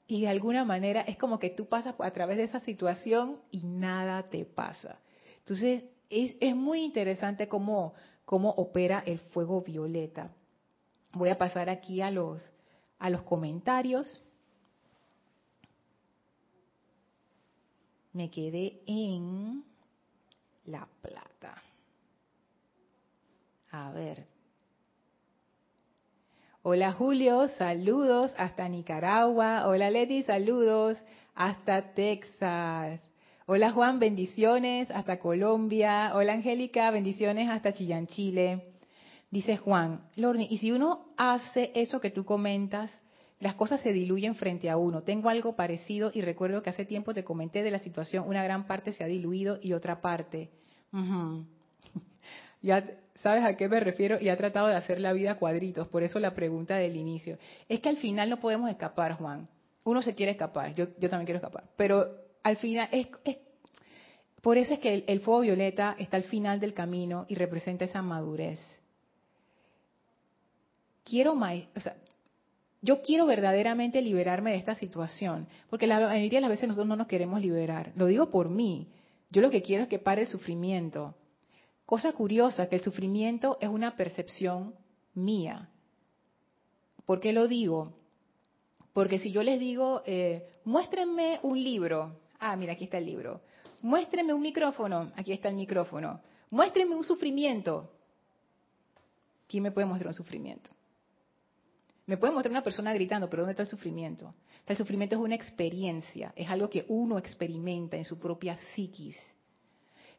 [0.07, 3.63] y de alguna manera es como que tú pasas a través de esa situación y
[3.63, 4.99] nada te pasa.
[5.39, 7.93] Entonces, es, es muy interesante cómo,
[8.25, 10.31] cómo opera el fuego violeta.
[11.13, 12.43] Voy a pasar aquí a los,
[12.99, 14.21] a los comentarios.
[18.13, 19.63] Me quedé en
[20.65, 21.61] La Plata.
[23.71, 24.27] A ver,
[26.65, 29.67] Hola Julio, saludos hasta Nicaragua.
[29.67, 30.97] Hola Leti, saludos
[31.35, 33.01] hasta Texas.
[33.45, 36.13] Hola Juan, bendiciones hasta Colombia.
[36.15, 38.71] Hola Angélica, bendiciones hasta Chillán, Chile.
[39.31, 43.01] Dice Juan, Lorni, y si uno hace eso que tú comentas,
[43.41, 45.03] las cosas se diluyen frente a uno.
[45.03, 48.65] Tengo algo parecido y recuerdo que hace tiempo te comenté de la situación, una gran
[48.65, 50.49] parte se ha diluido y otra parte.
[52.61, 56.03] ya sabes a qué me refiero y ha tratado de hacer la vida cuadritos, por
[56.03, 57.37] eso la pregunta del inicio.
[57.67, 59.49] Es que al final no podemos escapar, Juan.
[59.83, 63.07] Uno se quiere escapar, yo también quiero escapar, pero al final es,
[64.41, 68.01] por eso es que el, fuego violeta está al final del camino y representa esa
[68.01, 68.59] madurez.
[71.05, 71.95] Quiero o sea,
[72.81, 76.97] yo quiero verdaderamente liberarme de esta situación, porque la mayoría de las veces nosotros no
[76.97, 77.93] nos queremos liberar.
[77.95, 78.89] Lo digo por mí.
[79.29, 81.15] Yo lo que quiero es que pare el sufrimiento.
[81.85, 84.75] Cosa curiosa, que el sufrimiento es una percepción
[85.13, 85.69] mía.
[87.05, 87.93] ¿Por qué lo digo?
[88.91, 93.41] Porque si yo les digo, eh, muéstrenme un libro, ah, mira, aquí está el libro,
[93.81, 97.89] muéstreme un micrófono, aquí está el micrófono, muéstreme un sufrimiento.
[99.47, 100.69] ¿Quién me puede mostrar un sufrimiento?
[102.05, 104.33] Me puede mostrar una persona gritando, pero ¿dónde está el sufrimiento?
[104.65, 109.17] El sufrimiento es una experiencia, es algo que uno experimenta en su propia psiquis.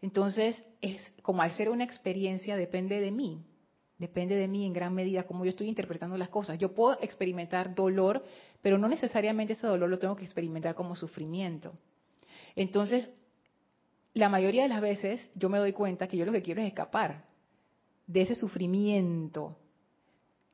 [0.01, 3.43] Entonces, es como al ser una experiencia depende de mí,
[3.99, 6.59] depende de mí en gran medida cómo yo estoy interpretando las cosas.
[6.59, 8.25] Yo puedo experimentar dolor,
[8.61, 11.73] pero no necesariamente ese dolor lo tengo que experimentar como sufrimiento.
[12.57, 13.13] Entonces,
[14.13, 16.69] la mayoría de las veces yo me doy cuenta que yo lo que quiero es
[16.69, 17.25] escapar
[18.07, 19.57] de ese sufrimiento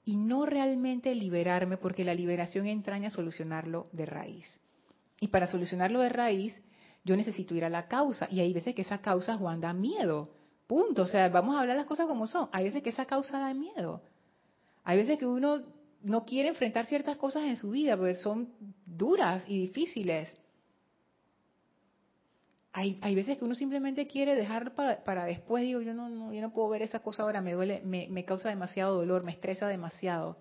[0.04, 4.60] y no realmente liberarme porque la liberación entraña solucionarlo de raíz.
[5.20, 6.60] Y para solucionarlo de raíz,
[7.04, 8.26] yo necesito ir a la causa.
[8.30, 10.30] Y hay veces que esa causa, Juan, da miedo.
[10.66, 11.02] Punto.
[11.02, 12.48] O sea, vamos a hablar las cosas como son.
[12.52, 14.02] Hay veces que esa causa da miedo.
[14.84, 15.62] Hay veces que uno
[16.02, 18.48] no quiere enfrentar ciertas cosas en su vida porque son
[18.86, 20.34] duras y difíciles
[22.72, 26.40] hay, hay veces que uno simplemente quiere dejar para, para después, digo, yo no, yo
[26.40, 29.66] no puedo ver esa cosa ahora, me duele, me, me causa demasiado dolor, me estresa
[29.66, 30.36] demasiado.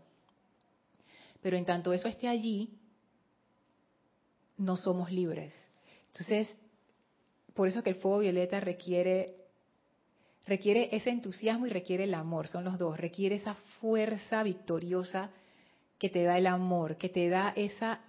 [1.41, 2.77] Pero en tanto eso esté allí,
[4.57, 5.55] no somos libres.
[6.07, 6.59] Entonces,
[7.55, 9.35] por eso que el fuego violeta requiere
[10.45, 15.29] requiere ese entusiasmo y requiere el amor, son los dos, requiere esa fuerza victoriosa
[15.99, 18.01] que te da el amor, que te da esa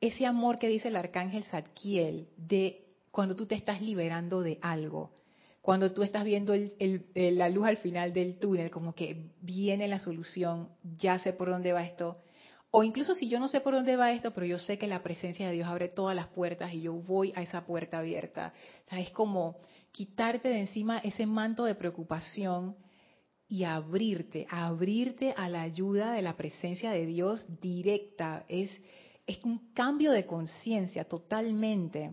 [0.00, 5.12] ese amor que dice el arcángel Zadkiel de cuando tú te estás liberando de algo,
[5.62, 6.54] cuando tú estás viendo
[7.14, 11.72] la luz al final del túnel, como que viene la solución, ya sé por dónde
[11.72, 12.18] va esto.
[12.70, 15.02] O incluso si yo no sé por dónde va esto, pero yo sé que la
[15.02, 18.52] presencia de Dios abre todas las puertas y yo voy a esa puerta abierta.
[18.90, 19.56] es como
[19.92, 22.76] quitarte de encima ese manto de preocupación
[23.48, 28.44] y abrirte, abrirte a la ayuda de la presencia de Dios directa.
[28.48, 28.70] Es,
[29.26, 32.12] es un cambio de conciencia totalmente.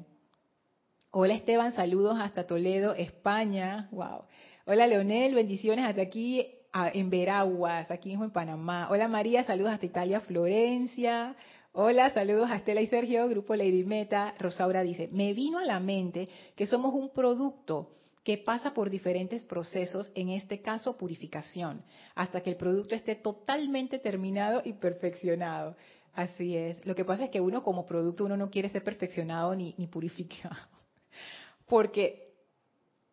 [1.12, 3.88] Hola Esteban, saludos hasta Toledo, España.
[3.92, 4.24] Wow.
[4.66, 8.88] Hola Leonel, bendiciones hasta aquí en Veraguas, aquí mismo en Panamá.
[8.90, 11.36] Hola María, saludos hasta Italia, Florencia.
[11.72, 14.34] Hola, saludos a Estela y Sergio, Grupo Lady Meta.
[14.40, 17.92] Rosaura dice, me vino a la mente que somos un producto
[18.24, 21.84] que pasa por diferentes procesos, en este caso purificación,
[22.16, 25.76] hasta que el producto esté totalmente terminado y perfeccionado.
[26.14, 26.86] Así es.
[26.86, 30.56] Lo que pasa es que uno como producto, uno no quiere ser perfeccionado ni, purificado.
[31.68, 32.34] Porque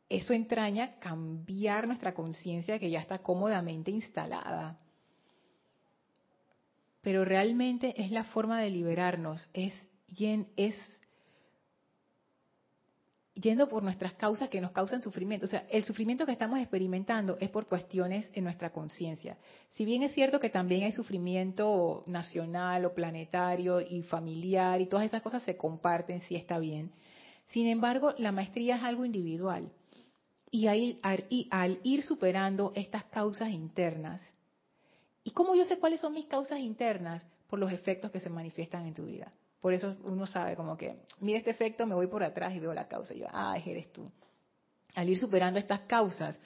[0.09, 4.79] eso entraña cambiar nuestra conciencia que ya está cómodamente instalada.
[7.01, 9.73] Pero realmente es la forma de liberarnos, es,
[10.57, 11.00] es
[13.41, 15.47] yendo por nuestras causas que nos causan sufrimiento.
[15.47, 19.39] O sea, el sufrimiento que estamos experimentando es por cuestiones en nuestra conciencia.
[19.71, 25.07] Si bien es cierto que también hay sufrimiento nacional o planetario y familiar y todas
[25.07, 26.93] esas cosas se comparten, sí está bien.
[27.47, 29.73] Sin embargo, la maestría es algo individual.
[30.51, 34.21] Y al ir superando estas causas internas,
[35.23, 37.25] ¿y cómo yo sé cuáles son mis causas internas?
[37.49, 39.31] Por los efectos que se manifiestan en tu vida.
[39.61, 42.73] Por eso uno sabe como que, mira este efecto, me voy por atrás y veo
[42.73, 43.15] la causa.
[43.15, 44.05] Y yo, ah, eres tú.
[44.95, 46.39] Al ir superando estas causas,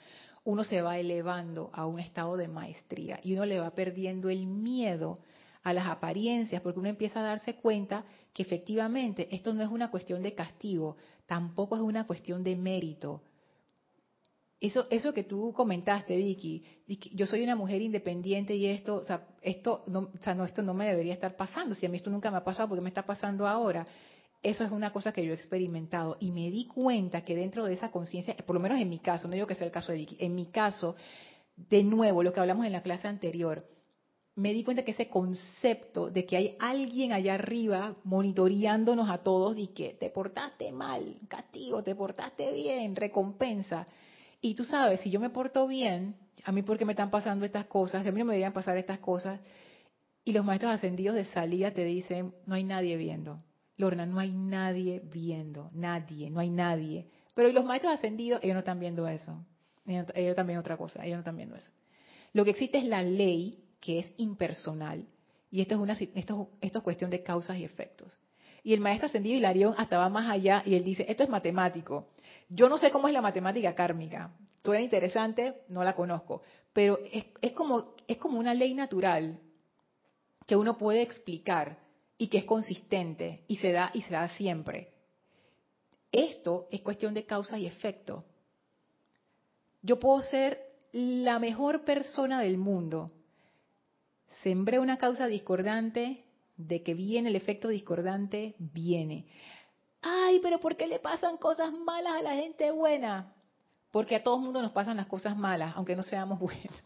[0.43, 4.45] uno se va elevando a un estado de maestría y uno le va perdiendo el
[4.45, 5.17] miedo
[5.63, 9.89] a las apariencias, porque uno empieza a darse cuenta que efectivamente esto no es una
[9.89, 13.23] cuestión de castigo, tampoco es una cuestión de mérito,
[14.67, 16.63] eso, eso que tú comentaste, Vicky,
[17.13, 20.61] yo soy una mujer independiente y esto, o sea, esto no, o sea, no, esto
[20.61, 21.75] no me debería estar pasando.
[21.75, 23.85] Si a mí esto nunca me ha pasado, ¿por qué me está pasando ahora?
[24.41, 27.73] Eso es una cosa que yo he experimentado y me di cuenta que dentro de
[27.73, 29.97] esa conciencia, por lo menos en mi caso, no digo que sea el caso de
[29.97, 30.95] Vicky, en mi caso,
[31.55, 33.65] de nuevo, lo que hablamos en la clase anterior,
[34.35, 39.57] me di cuenta que ese concepto de que hay alguien allá arriba monitoreándonos a todos
[39.57, 43.87] y que te portaste mal, castigo, te portaste bien, recompensa,
[44.45, 47.65] y tú sabes, si yo me porto bien, a mí porque me están pasando estas
[47.65, 49.39] cosas, a mí no me deberían pasar estas cosas,
[50.23, 53.39] y los maestros ascendidos de salida te dicen, no hay nadie viendo.
[53.75, 57.07] Lorna, no hay nadie viendo, nadie, no hay nadie.
[57.33, 59.33] Pero los maestros ascendidos, ellos no están viendo eso.
[59.87, 61.71] Ellos, también otra cosa, ellos no están viendo eso.
[62.33, 65.07] Lo que existe es la ley, que es impersonal,
[65.49, 68.15] y esto es, una, esto, esto es cuestión de causas y efectos.
[68.65, 72.07] Y el maestro ascendido Hilarión hasta va más allá y él dice, esto es matemático.
[72.49, 74.31] Yo no sé cómo es la matemática kármica.
[74.63, 76.41] Suena interesante, no la conozco.
[76.73, 79.39] Pero es, como, es como una ley natural
[80.47, 81.77] que uno puede explicar
[82.17, 84.89] y que es consistente y se da y se da siempre.
[86.11, 88.23] Esto es cuestión de causa y efecto.
[89.83, 90.59] Yo puedo ser
[90.91, 93.11] la mejor persona del mundo.
[94.41, 96.24] Sembré una causa discordante,
[96.57, 99.25] de que viene el efecto discordante, viene.
[100.01, 103.33] ay, pero ¿por qué le pasan cosas malas a la gente buena?
[103.91, 106.83] Porque a todo el mundo nos pasan las cosas malas, aunque no seamos buenos.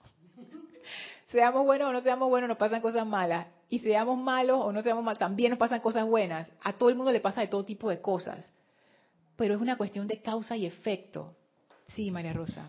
[1.27, 3.47] seamos buenos o no seamos buenos, nos pasan cosas malas.
[3.69, 6.49] Y seamos malos o no seamos malos, también nos pasan cosas buenas.
[6.61, 8.45] A todo el mundo le pasa de todo tipo de cosas.
[9.35, 11.35] Pero es una cuestión de causa y efecto.
[11.89, 12.67] Sí, María Rosa.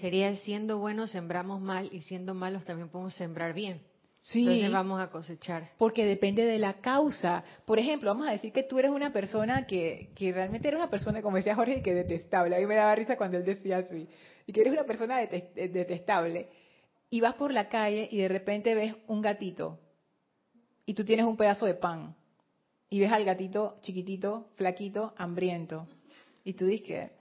[0.00, 3.80] Sería siendo buenos sembramos mal y siendo malos también podemos sembrar bien.
[4.20, 4.40] Sí.
[4.40, 5.70] Entonces vamos a cosechar.
[5.78, 7.44] Porque depende de la causa.
[7.64, 10.90] Por ejemplo, vamos a decir que tú eres una persona que, que realmente eres una
[10.90, 12.56] persona, como decía Jorge, que detestable.
[12.56, 14.08] A mí me daba risa cuando él decía así.
[14.46, 16.48] Y que eres una persona detestable.
[17.10, 19.78] Y vas por la calle y de repente ves un gatito.
[20.84, 22.14] Y tú tienes un pedazo de pan.
[22.90, 25.86] Y ves al gatito chiquitito, flaquito, hambriento.
[26.44, 27.12] Y tú dices,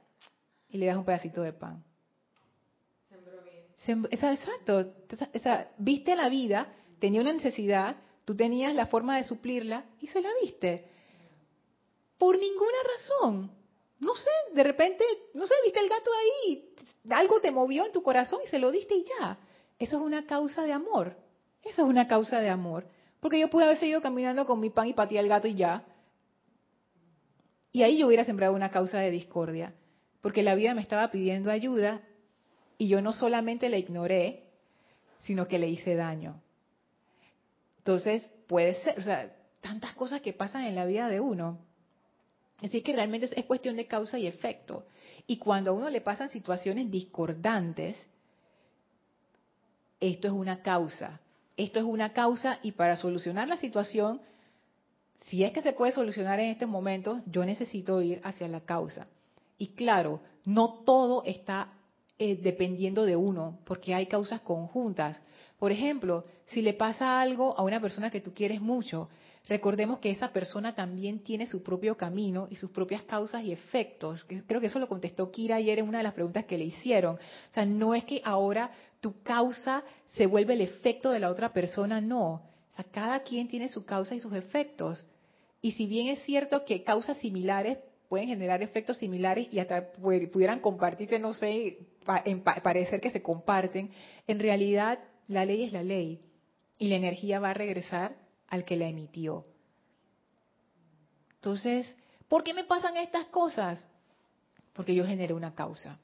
[0.69, 1.83] y le das un pedacito de pan.
[3.09, 4.07] Sembró bien.
[4.11, 4.93] Exacto.
[5.77, 10.29] viste la vida, tenía una necesidad, tú tenías la forma de suplirla y se la
[10.41, 10.89] viste.
[12.17, 13.51] Por ninguna razón.
[13.99, 16.69] No sé, de repente, no sé, viste el gato ahí,
[17.09, 19.39] algo te movió en tu corazón y se lo diste y ya.
[19.79, 21.15] Eso es una causa de amor.
[21.63, 22.87] Eso es una causa de amor.
[23.19, 25.83] Porque yo pude haber seguido caminando con mi pan y patía el gato y ya.
[27.71, 29.73] Y ahí yo hubiera sembrado una causa de discordia
[30.27, 32.01] porque la vida me estaba pidiendo ayuda
[32.77, 34.43] y yo no solamente la ignoré,
[35.19, 36.41] sino que le hice daño.
[37.87, 41.57] Entonces, puede ser, o sea, tantas cosas que pasan en la vida de uno.
[42.61, 44.85] Así que realmente es cuestión de causa y efecto.
[45.25, 47.95] Y cuando a uno le pasan situaciones discordantes,
[50.01, 51.21] esto es una causa.
[51.55, 54.19] Esto es una causa y para solucionar la situación,
[55.27, 59.07] si es que se puede solucionar en este momento, yo necesito ir hacia la causa.
[59.57, 61.71] Y claro, no todo está
[62.19, 65.21] eh, dependiendo de uno, porque hay causas conjuntas.
[65.59, 69.09] Por ejemplo, si le pasa algo a una persona que tú quieres mucho,
[69.49, 74.23] recordemos que esa persona también tiene su propio camino y sus propias causas y efectos.
[74.25, 77.15] Creo que eso lo contestó Kira ayer en una de las preguntas que le hicieron.
[77.15, 81.53] O sea, no es que ahora tu causa se vuelve el efecto de la otra
[81.53, 82.33] persona, no.
[82.33, 85.07] O sea, cada quien tiene su causa y sus efectos.
[85.59, 87.79] Y si bien es cierto que causas similares
[88.09, 91.79] pueden generar efectos similares y hasta pudieran compartirse, no sé,
[92.63, 93.89] parecer que se comparten,
[94.27, 96.21] en realidad la ley es la ley
[96.77, 98.15] y la energía va a regresar
[98.47, 99.43] al que la emitió.
[101.35, 101.95] Entonces,
[102.27, 103.85] ¿por qué me pasan estas cosas?
[104.73, 105.99] Porque yo generé una causa.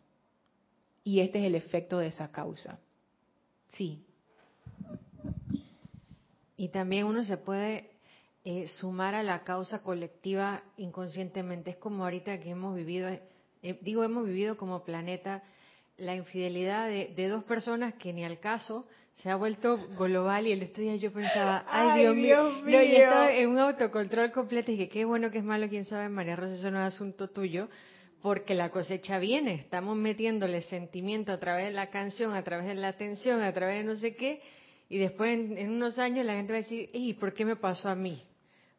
[1.03, 2.79] Y este es el efecto de esa causa.
[3.69, 4.05] Sí.
[6.55, 7.91] Y también uno se puede
[8.45, 11.71] eh, sumar a la causa colectiva inconscientemente.
[11.71, 15.43] Es como ahorita que hemos vivido, eh, digo, hemos vivido como planeta
[15.97, 18.85] la infidelidad de, dos personas que ni al caso
[19.15, 22.95] se ha vuelto global y el otro día yo pensaba, ay, Dios, mío, No, y
[22.95, 26.35] estaba en un autocontrol completo y dije, qué bueno, que es malo, quién sabe, María
[26.35, 27.67] Rosa, eso no es asunto tuyo,
[28.21, 32.75] porque la cosecha viene, estamos metiéndole sentimiento a través de la canción, a través de
[32.75, 34.41] la atención, a través de no sé qué,
[34.89, 37.89] y después en, unos años la gente va a decir, ¿y por qué me pasó
[37.89, 38.21] a mí?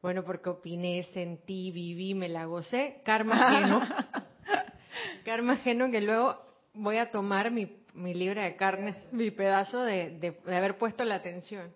[0.03, 3.01] Bueno, porque opiné, sentí, viví, me la gocé.
[3.05, 3.81] Karma ajeno.
[5.25, 6.39] karma ajeno que luego
[6.75, 11.73] voy a tomar mi, mi libra de carne, mi pedazo de, haber puesto la atención.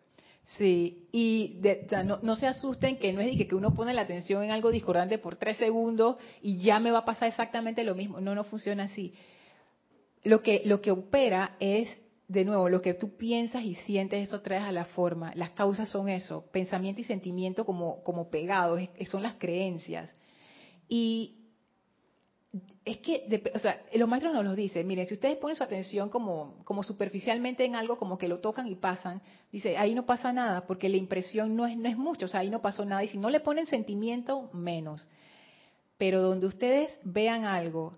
[0.56, 1.60] Sí, y
[2.04, 4.70] no, no, se asusten que no es de que uno pone la atención en algo
[4.70, 8.18] discordante por tres segundos y ya me va a pasar exactamente lo mismo.
[8.18, 9.12] No, no funciona así.
[10.24, 11.88] Lo que, lo que opera es
[12.28, 15.32] de nuevo, lo que tú piensas y sientes, eso traes a la forma.
[15.34, 20.10] Las causas son eso, pensamiento y sentimiento como, como pegados, son las creencias.
[20.88, 21.37] Y
[22.84, 26.08] es que, o sea, los maestros nos lo dicen, miren, si ustedes ponen su atención
[26.08, 29.20] como, como superficialmente en algo, como que lo tocan y pasan,
[29.52, 32.40] dice, ahí no pasa nada, porque la impresión no es, no es mucho, o sea,
[32.40, 35.06] ahí no pasó nada, y si no le ponen sentimiento, menos.
[35.98, 37.92] Pero donde ustedes vean algo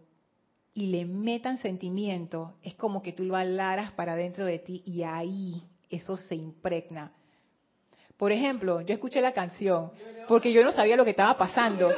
[0.75, 5.05] y le metan sentimiento, es como que tú lo alaras para dentro de ti y
[5.05, 7.13] ahí eso se impregna.
[8.21, 9.93] Por ejemplo, yo escuché la canción
[10.29, 11.91] porque yo no sabía lo que estaba pasando.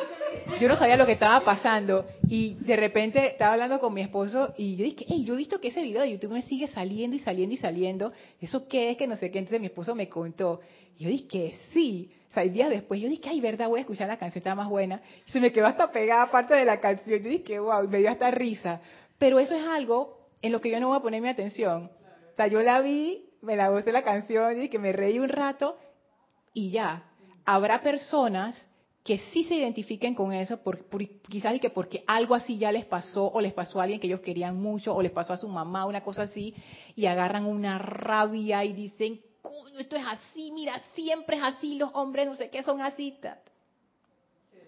[0.60, 4.54] Yo no sabía lo que estaba pasando y de repente estaba hablando con mi esposo
[4.56, 7.16] y yo dije, hey, yo he visto que ese video de YouTube me sigue saliendo
[7.16, 8.12] y saliendo y saliendo.
[8.40, 8.96] ¿Eso qué es?
[8.96, 9.40] Que no sé qué.
[9.40, 10.60] Entonces mi esposo me contó.
[10.96, 12.12] Y yo dije, sí.
[12.30, 14.68] O sea, días después yo dije, ay, verdad, voy a escuchar la canción, está más
[14.68, 15.02] buena.
[15.26, 17.20] Y se me quedó hasta pegada parte de la canción.
[17.20, 18.80] Yo dije, wow, me dio hasta risa.
[19.18, 21.90] Pero eso es algo en lo que yo no voy a poner mi atención.
[22.32, 25.28] O sea, yo la vi, me la gusté la canción, y que me reí un
[25.28, 25.76] rato
[26.52, 27.04] y ya.
[27.44, 28.56] Habrá personas
[29.04, 30.86] que sí se identifiquen con eso, por,
[31.28, 34.06] quizás y que porque algo así ya les pasó, o les pasó a alguien que
[34.06, 36.54] ellos querían mucho, o les pasó a su mamá, una cosa así,
[36.94, 39.20] y agarran una rabia y dicen,
[39.78, 43.18] esto es así, mira, siempre es así, los hombres no sé qué son así.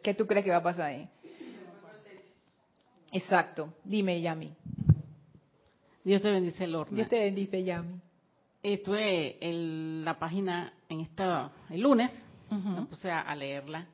[0.02, 1.08] ¿Qué tú crees que va a pasar ahí?
[3.12, 3.72] Exacto.
[3.84, 4.52] Dime, Yami.
[6.02, 6.96] Dios te bendice, Lorna.
[6.96, 8.00] Dios te bendice, Yami.
[8.64, 12.10] Estuve en la página en esta el lunes,
[12.48, 13.86] me puse a, leerla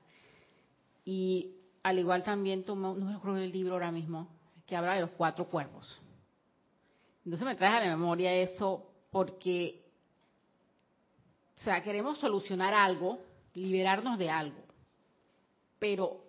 [1.04, 4.28] y al igual también tomé, no me acuerdo del libro ahora mismo,
[4.68, 6.00] que habla de los cuatro cuerpos.
[7.24, 9.84] Entonces me trae a la memoria eso porque,
[11.58, 13.18] o sea, queremos solucionar algo,
[13.54, 14.62] liberarnos de algo,
[15.80, 16.22] pero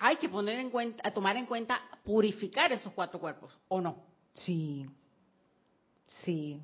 [0.00, 4.02] hay que poner en cuenta, tomar en cuenta purificar esos cuatro cuerpos, ¿o no?
[4.34, 4.84] Sí,
[6.24, 6.60] sí.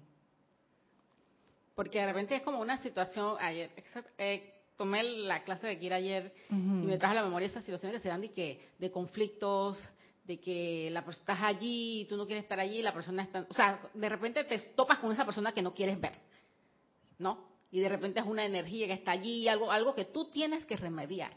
[1.76, 3.70] Porque de repente es como una situación, ayer,
[4.16, 7.98] eh, tomé la clase de Kira ayer y me traje a la memoria esas situaciones
[7.98, 9.78] que se dan de, que, de conflictos,
[10.24, 13.46] de que la persona estás allí y tú no quieres estar allí, la persona está,
[13.46, 16.14] o sea, de repente te topas con esa persona que no quieres ver,
[17.18, 17.46] ¿no?
[17.70, 20.78] Y de repente es una energía que está allí, algo, algo que tú tienes que
[20.78, 21.32] remediar.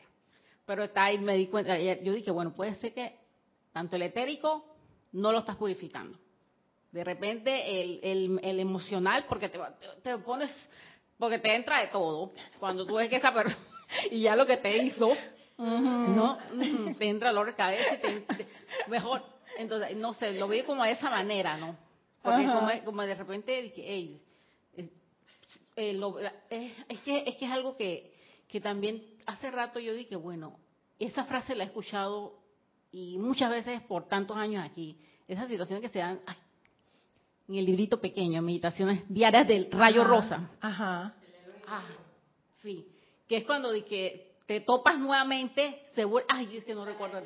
[0.65, 3.13] Pero está ahí, me di cuenta, yo dije, bueno, puede ser que
[3.73, 4.63] tanto el etérico
[5.11, 6.17] no lo estás purificando.
[6.91, 9.59] De repente el, el, el emocional, porque te,
[10.01, 10.51] te, pones,
[11.17, 12.31] porque te entra de todo.
[12.59, 13.63] Cuando tú ves que esa persona,
[14.11, 15.11] y ya lo que te hizo,
[15.57, 16.37] ¿no?
[16.97, 18.47] Te entra dolor de cabeza y te,
[18.87, 19.23] mejor,
[19.57, 21.77] entonces, no sé, lo veo como de esa manera, ¿no?
[22.21, 24.21] Porque como, como, de repente dije, hey,
[25.75, 28.13] eh, es, que, es que es algo que,
[28.47, 30.59] que también hace rato yo dije, bueno,
[30.97, 32.39] esa frase la he escuchado
[32.91, 36.19] y muchas veces por tantos años aquí, esas situaciones que se dan
[37.49, 40.51] en el librito pequeño, Meditaciones Diarias del Rayo Rosa.
[40.61, 41.15] Ajá.
[41.67, 41.83] Ah,
[42.61, 42.87] sí,
[43.27, 47.21] que es cuando de que te topas nuevamente, se vuelve, ay, es que no recuerdo.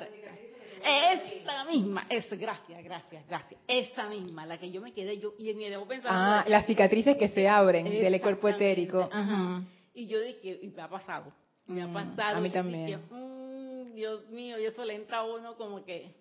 [0.82, 3.60] Esa misma, es, gracias, gracias, gracias.
[3.66, 6.10] Esa misma, la que yo me quedé yo y me debo pensar.
[6.12, 9.08] Ah, las cicatrices que se abren del cuerpo etérico.
[9.10, 9.62] Ajá.
[9.94, 11.32] Y yo dije, y me ha pasado,
[11.66, 12.38] me ha mm, pasado.
[12.38, 13.00] A mí también.
[13.10, 16.14] Mm, Dios mío, y eso le entra a uno como que,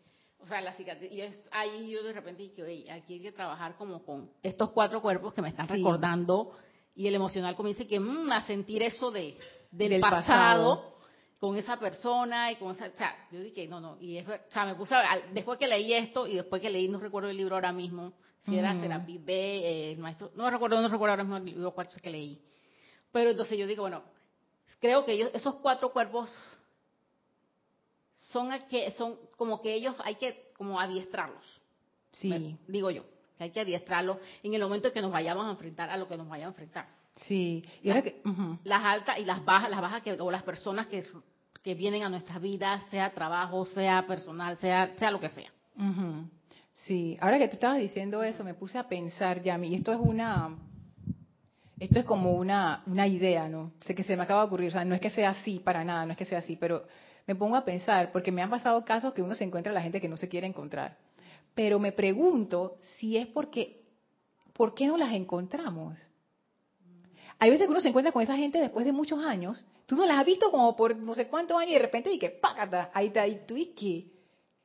[0.43, 1.11] o sea, la cicatriz.
[1.11, 1.21] Y
[1.51, 5.33] ahí yo de repente dije, oye, aquí hay que trabajar como con estos cuatro cuerpos
[5.33, 6.51] que me están recordando.
[6.95, 9.37] Y el emocional comienza que, mm, a sentir eso de,
[9.71, 10.93] del, pasado
[11.39, 14.31] con esa persona y con esa, o sea, yo dije, no, no, y es, o
[14.49, 17.35] sea, me puse, a, después que leí esto y después que leí, no recuerdo el
[17.35, 18.13] libro ahora mismo,
[18.45, 21.71] si era Serapis B, eh, el maestro, no recuerdo, no recuerdo ahora mismo el libro
[21.71, 22.41] cuarto que leí,
[23.11, 24.03] pero entonces yo digo, bueno,
[24.79, 26.31] creo que ellos, esos cuatro cuerpos
[28.33, 31.45] son, que, son como que ellos hay que como adiestrarlos,
[32.11, 33.03] sí, digo yo,
[33.37, 36.07] que hay que adiestrarlos en el momento en que nos vayamos a enfrentar a lo
[36.07, 36.87] que nos vayamos a enfrentar.
[37.15, 38.21] Sí, y ahora que,
[38.63, 41.05] las altas y las bajas, las bajas que, o las personas que
[41.63, 45.49] que vienen a nuestras vidas, sea trabajo, sea personal, sea, sea lo que sea.
[46.73, 50.57] Sí, ahora que tú estabas diciendo eso, me puse a pensar, Yami, esto es una,
[51.79, 53.71] esto es como una, una idea, ¿no?
[53.79, 55.85] Sé que se me acaba de ocurrir, o sea, no es que sea así para
[55.85, 56.85] nada, no es que sea así, pero
[57.25, 59.81] me pongo a pensar, porque me han pasado casos que uno se encuentra a la
[59.81, 60.97] gente que no se quiere encontrar.
[61.55, 63.81] Pero me pregunto si es porque,
[64.53, 65.97] ¿por qué no las encontramos?
[67.39, 70.05] Hay veces que uno se encuentra con esa gente después de muchos años Tú no
[70.05, 72.89] las has visto como por no sé cuántos años y de repente y que pácata,
[72.93, 74.07] ahí está, ahí tú y qué.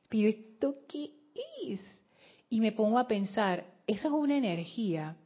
[0.07, 1.11] Pero esto qué
[1.67, 1.81] es?
[2.49, 5.17] Y me pongo a pensar, eso es una energía.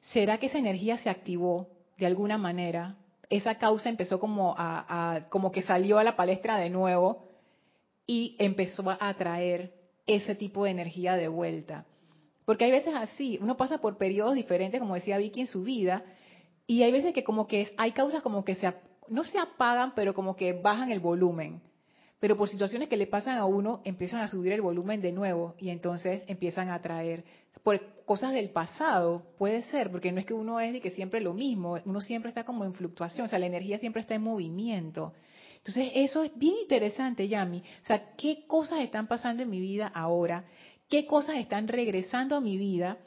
[0.00, 2.96] ¿Será que esa energía se activó de alguna manera?
[3.32, 7.24] Esa causa empezó como a, como que salió a la palestra de nuevo
[8.06, 9.72] y empezó a atraer
[10.06, 11.86] ese tipo de energía de vuelta.
[12.44, 16.04] Porque hay veces así, uno pasa por periodos diferentes, como decía Vicky, en su vida,
[16.66, 18.70] y hay veces que como que hay causas como que se,
[19.08, 21.62] no se apagan, pero como que bajan el volumen.
[22.22, 25.56] Pero por situaciones que le pasan a uno, empiezan a subir el volumen de nuevo
[25.58, 27.24] y entonces empiezan a atraer.
[27.64, 31.20] Por cosas del pasado, puede ser, porque no es que uno es de que siempre
[31.20, 34.22] lo mismo, uno siempre está como en fluctuación, o sea, la energía siempre está en
[34.22, 35.12] movimiento.
[35.56, 37.58] Entonces, eso es bien interesante, Yami.
[37.82, 40.44] O sea, ¿qué cosas están pasando en mi vida ahora?
[40.88, 42.98] ¿Qué cosas están regresando a mi vida?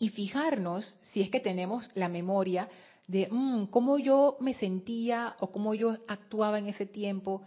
[0.00, 2.68] Y fijarnos, si es que tenemos la memoria,
[3.06, 7.44] de mm, cómo yo me sentía o cómo yo actuaba en ese tiempo,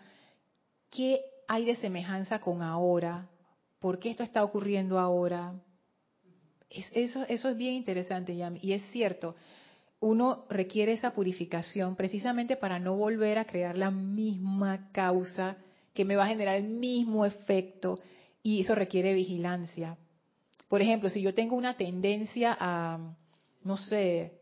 [0.89, 3.27] qué hay de semejanza con ahora,
[3.79, 5.53] por qué esto está ocurriendo ahora.
[6.69, 8.59] eso, eso es bien interesante, Yami.
[8.61, 9.35] Y es cierto,
[9.99, 15.57] uno requiere esa purificación precisamente para no volver a crear la misma causa
[15.93, 17.95] que me va a generar el mismo efecto
[18.41, 19.97] y eso requiere vigilancia.
[20.69, 23.15] Por ejemplo, si yo tengo una tendencia a,
[23.63, 24.38] no sé,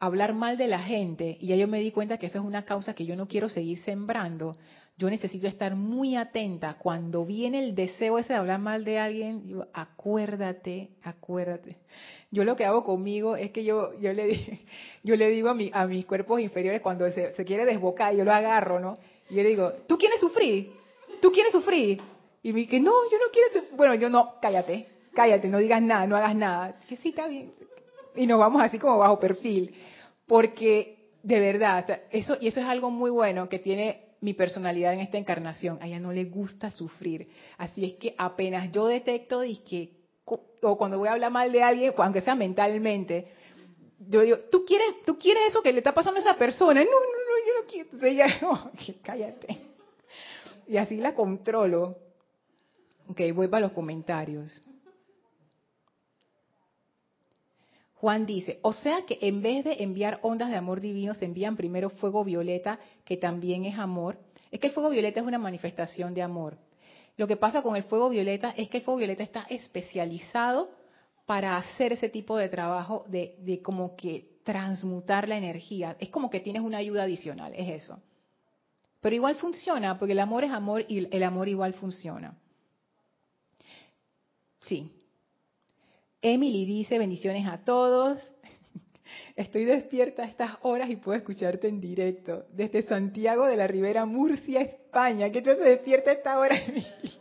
[0.00, 2.64] hablar mal de la gente y ya yo me di cuenta que eso es una
[2.64, 4.56] causa que yo no quiero seguir sembrando,
[4.96, 6.76] yo necesito estar muy atenta.
[6.78, 11.78] Cuando viene el deseo ese de hablar mal de alguien, digo, acuérdate, acuérdate
[12.30, 14.60] Yo lo que hago conmigo es que yo, yo, le,
[15.02, 18.24] yo le digo a, mi, a mis cuerpos inferiores cuando se, se quiere desbocar, yo
[18.24, 18.98] lo agarro, ¿no?
[19.28, 20.72] Y yo le digo, ¿tú quieres sufrir?
[21.22, 22.00] ¿Tú quieres sufrir?
[22.42, 26.06] Y me dice, no, yo no quiero Bueno, yo no, cállate, cállate, no digas nada,
[26.06, 26.80] no hagas nada.
[26.88, 27.52] Que sí, está bien.
[28.16, 29.74] Y nos vamos así como bajo perfil.
[30.30, 35.00] Porque, de verdad, eso, y eso es algo muy bueno que tiene mi personalidad en
[35.00, 35.76] esta encarnación.
[35.82, 37.28] A ella no le gusta sufrir.
[37.58, 39.90] Así es que apenas yo detecto que,
[40.62, 43.26] o cuando voy a hablar mal de alguien, aunque sea mentalmente,
[44.08, 46.84] yo digo, ¿tú quieres, ¿tú quieres eso que le está pasando a esa persona?
[46.84, 47.88] No, no, no, yo no quiero.
[47.90, 49.58] Entonces ella, cállate.
[50.68, 51.96] Y así la controlo.
[53.08, 54.62] Ok, voy para los comentarios.
[58.00, 61.54] Juan dice, o sea que en vez de enviar ondas de amor divino, se envían
[61.54, 64.16] primero fuego violeta, que también es amor.
[64.50, 66.56] Es que el fuego violeta es una manifestación de amor.
[67.18, 70.70] Lo que pasa con el fuego violeta es que el fuego violeta está especializado
[71.26, 75.94] para hacer ese tipo de trabajo de, como que transmutar la energía.
[76.00, 78.00] Es como que tienes una ayuda adicional, es eso.
[79.02, 82.34] Pero igual funciona, porque el amor es amor y el amor igual funciona.
[84.62, 84.90] Sí,
[86.22, 88.20] Emily dice bendiciones a todos.
[89.36, 92.44] Estoy despierta a estas horas y puedo escucharte en directo.
[92.52, 95.30] Desde Santiago de la Ribera, Murcia, España.
[95.30, 97.12] ¿Qué te despierta a esta hora, Emily?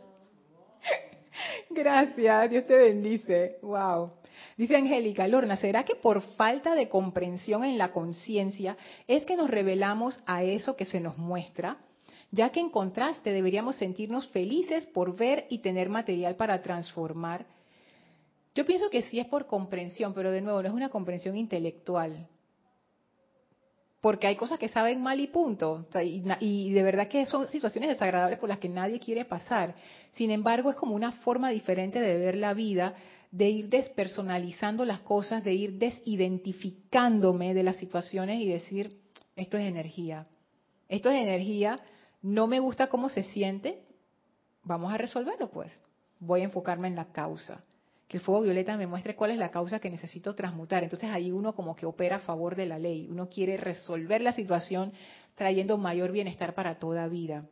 [1.70, 3.58] Gracias, Dios te bendice.
[3.62, 4.12] Wow.
[4.58, 8.76] Dice Angélica, Lorna, ¿será que por falta de comprensión en la conciencia
[9.08, 11.78] es que nos revelamos a eso que se nos muestra?
[12.32, 17.46] Ya que en contraste deberíamos sentirnos felices por ver y tener material para transformar
[18.60, 22.28] yo pienso que sí es por comprensión, pero de nuevo no es una comprensión intelectual.
[24.02, 25.88] Porque hay cosas que saben mal y punto.
[26.42, 29.76] y, de verdad que son situaciones desagradables por las que nadie quiere pasar.
[30.12, 32.96] Sin embargo, es como una forma diferente de ver la vida,
[33.32, 39.00] de ir despersonalizando las cosas, de ir desidentificándome de las situaciones y decir,
[39.38, 40.26] esto es energía.
[40.90, 41.80] Esto es energía,
[42.22, 43.86] no me gusta cómo se siente,
[44.64, 45.72] vamos a resolverlo pues.
[46.20, 47.62] Voy a enfocarme en la causa
[48.10, 50.84] que el fuego violeta me muestre cuál es la causa que necesito transmutar.
[50.84, 54.34] Entonces ahí uno como que opera a favor de la ley, uno quiere resolver la
[54.34, 54.92] situación
[55.36, 57.48] trayendo mayor bienestar para toda vida.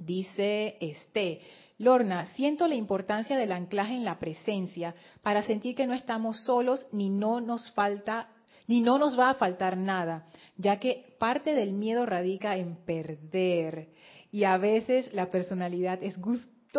[0.00, 1.42] Dice este,
[1.78, 6.84] Lorna, siento la importancia del anclaje en la presencia para sentir que no estamos solos
[6.90, 8.28] ni no nos falta
[8.66, 13.88] ni no nos va a faltar nada, ya que parte del miedo radica en perder
[14.30, 16.16] y a veces la personalidad es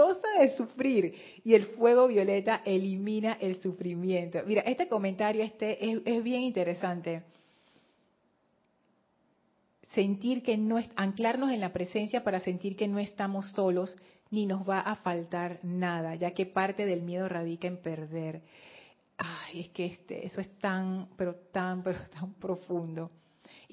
[0.02, 4.39] gusto de sufrir y el fuego violeta elimina el sufrimiento.
[4.46, 7.24] Mira, este comentario este es, bien interesante.
[9.94, 13.96] Sentir que no es, anclarnos en la presencia para sentir que no estamos solos
[14.32, 18.41] ni nos va a faltar nada, ya que parte del miedo radica en perder.
[19.18, 23.12] Ay, es que este, eso es tan, pero tan, pero tan profundo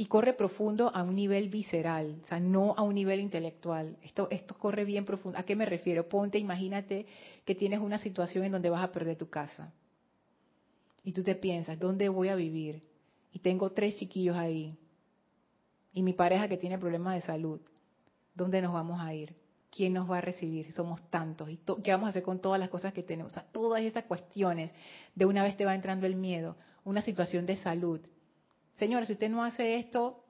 [0.00, 3.98] y corre profundo a un nivel visceral, o sea, no a un nivel intelectual.
[4.02, 5.38] Esto, esto corre bien profundo.
[5.38, 6.08] ¿A qué me refiero?
[6.08, 7.04] Ponte, imagínate
[7.44, 9.74] que tienes una situación en donde vas a perder tu casa.
[11.04, 12.80] Y tú te piensas, ¿dónde voy a vivir?
[13.34, 14.74] Y tengo tres chiquillos ahí.
[15.92, 17.60] Y mi pareja que tiene problemas de salud.
[18.34, 19.36] ¿Dónde nos vamos a ir?
[19.70, 21.50] ¿Quién nos va a recibir si somos tantos?
[21.50, 23.32] ¿Y qué vamos a hacer con todas las cosas que tenemos?
[23.32, 24.72] O sea, todas esas cuestiones.
[25.14, 26.56] De una vez te va entrando el miedo.
[26.84, 28.00] Una situación de salud
[28.74, 30.24] señor, si usted no hace esto,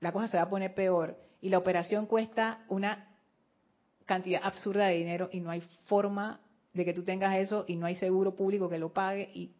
[0.00, 1.18] la cosa se va a poner peor.
[1.40, 3.08] Y la operación cuesta una
[4.06, 6.40] cantidad absurda de dinero y no hay forma
[6.72, 9.52] de que tú tengas eso y no hay seguro público que lo pague y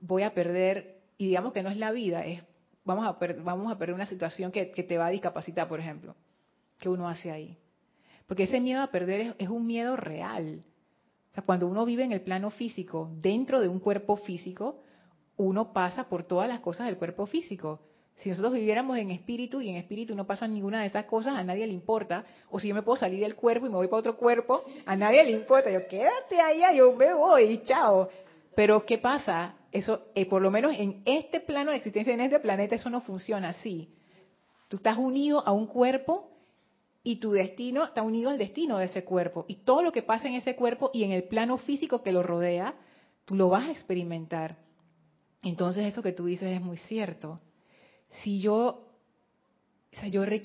[0.00, 2.42] voy a perder, y digamos que no es la vida, es
[2.84, 6.14] vamos a, perder, vamos a perder una situación que, te va a discapacitar, por ejemplo,
[6.78, 7.58] que uno hace ahí.
[8.26, 10.60] Porque ese miedo a perder es, es un miedo real.
[11.32, 14.80] O sea, cuando uno vive en el plano físico, dentro de un cuerpo físico,
[15.36, 17.80] uno pasa por todas las cosas del cuerpo físico.
[18.16, 21.44] Si nosotros viviéramos en espíritu y en espíritu no pasa ninguna de esas cosas, a
[21.44, 22.24] nadie le importa.
[22.50, 24.96] O si yo me puedo salir del cuerpo y me voy para otro cuerpo, a
[24.96, 25.70] nadie le importa.
[25.70, 28.08] Yo, quédate allá, yo me voy, chao.
[28.54, 29.56] Pero ¿qué pasa?
[29.70, 33.02] Eso, eh, por lo menos en este plano de existencia, en este planeta, eso no
[33.02, 33.90] funciona así.
[34.68, 36.30] Tú estás unido a un cuerpo
[37.02, 39.44] y tu destino está unido al destino de ese cuerpo.
[39.46, 42.22] Y todo lo que pasa en ese cuerpo y en el plano físico que lo
[42.22, 42.74] rodea,
[43.26, 44.56] tú lo vas a experimentar.
[45.42, 47.40] Entonces eso que tú dices es muy cierto.
[48.22, 48.88] Si yo,
[49.92, 50.42] o sea, yo es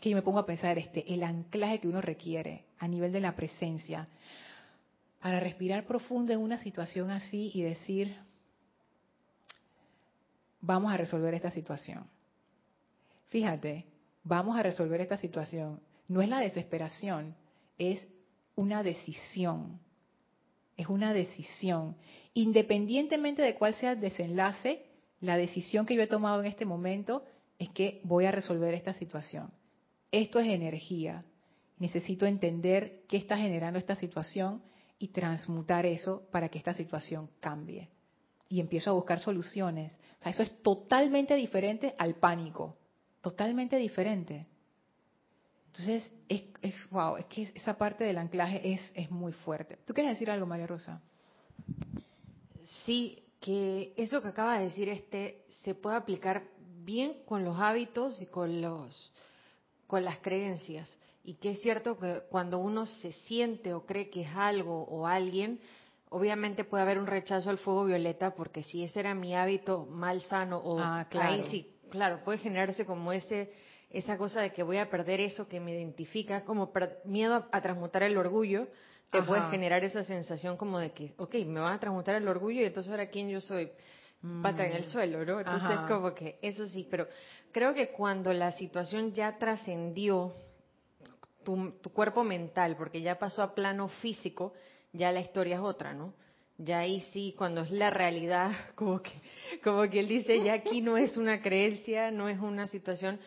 [0.00, 3.20] que yo me pongo a pensar este, el anclaje que uno requiere a nivel de
[3.20, 4.06] la presencia
[5.20, 8.16] para respirar profundo en una situación así y decir,
[10.60, 12.06] vamos a resolver esta situación.
[13.28, 13.86] Fíjate,
[14.24, 15.80] vamos a resolver esta situación.
[16.06, 17.34] No es la desesperación,
[17.78, 18.06] es
[18.54, 19.80] una decisión.
[20.76, 21.96] es una decisión.
[22.38, 24.86] Independientemente de cuál sea el desenlace,
[25.20, 27.24] la decisión que yo he tomado en este momento
[27.58, 29.50] es que voy a resolver esta situación.
[30.12, 31.24] Esto es energía.
[31.78, 34.62] Necesito entender qué está generando esta situación
[35.00, 37.88] y transmutar eso para que esta situación cambie.
[38.48, 39.92] Y empiezo a buscar soluciones.
[40.20, 42.76] O sea, eso es totalmente diferente al pánico.
[43.20, 44.46] Totalmente diferente.
[45.72, 49.76] Entonces, es, wow, es que esa parte del anclaje es muy fuerte.
[49.84, 51.02] ¿Tú quieres decir algo, María Rosa?
[52.84, 56.44] Sí, que eso que acaba de decir este se puede aplicar
[56.84, 59.12] bien con los hábitos y con los
[59.86, 64.22] con las creencias y que es cierto que cuando uno se siente o cree que
[64.22, 65.60] es algo o alguien
[66.10, 70.20] obviamente puede haber un rechazo al fuego violeta porque si ese era mi hábito mal
[70.22, 71.28] sano o ah, claro.
[71.28, 73.52] ahí sí claro puede generarse como ese
[73.90, 76.70] esa cosa de que voy a perder eso que me identifica, como
[77.04, 78.68] miedo a, transmutar el orgullo,
[79.10, 82.60] te puede generar esa sensación como de que, ok, me van a transmutar el orgullo
[82.60, 83.70] y entonces ahora quién yo soy,
[84.42, 84.86] pata en el mm.
[84.86, 85.40] suelo, ¿no?
[85.40, 87.06] Entonces como que eso sí, pero
[87.52, 90.34] creo que cuando la situación ya trascendió
[91.44, 94.52] tu, tu cuerpo mental, porque ya pasó a plano físico,
[94.92, 96.12] ya la historia es otra, ¿no?
[96.58, 99.12] ya ahí sí, cuando es la realidad, como que,
[99.62, 103.18] como que él dice, ya aquí no es una creencia, no es una situación,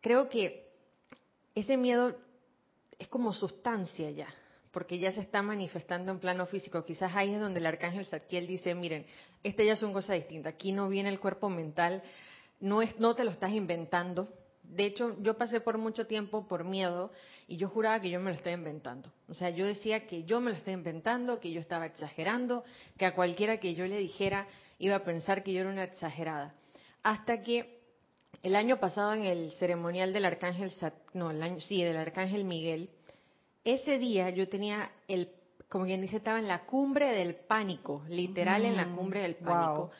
[0.00, 0.68] creo que
[1.54, 2.16] ese miedo
[2.98, 4.28] es como sustancia ya,
[4.72, 6.84] porque ya se está manifestando en plano físico.
[6.84, 9.06] Quizás ahí es donde el arcángel Zadkiel dice, miren,
[9.42, 10.50] este ya es una cosa distinta.
[10.50, 12.02] Aquí no viene el cuerpo mental,
[12.60, 14.28] no, es, no te lo estás inventando.
[14.62, 17.10] De hecho, yo pasé por mucho tiempo por miedo
[17.48, 19.10] y yo juraba que yo me lo estaba inventando.
[19.28, 22.62] O sea, yo decía que yo me lo estaba inventando, que yo estaba exagerando,
[22.96, 24.46] que a cualquiera que yo le dijera
[24.78, 26.54] iba a pensar que yo era una exagerada.
[27.02, 27.80] Hasta que
[28.42, 30.72] el año pasado en el ceremonial del arcángel,
[31.12, 32.90] no, el año, sí, del arcángel Miguel,
[33.74, 35.30] ese día yo tenía el,
[35.68, 39.36] como quien dice, estaba en la cumbre del pánico, literal en la mm, cumbre del
[39.36, 39.90] pánico.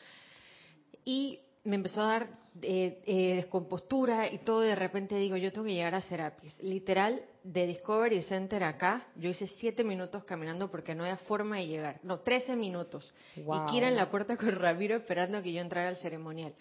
[1.05, 2.27] Y me empezó a dar
[2.61, 6.61] eh, eh, descompostura y todo, de repente digo, yo tengo que llegar a Serapis.
[6.61, 11.67] Literal, de Discovery Center acá, yo hice siete minutos caminando porque no había forma de
[11.67, 11.99] llegar.
[12.03, 13.13] No, trece minutos.
[13.35, 16.53] Y Kira en la puerta con Ramiro esperando que yo entrara al ceremonial.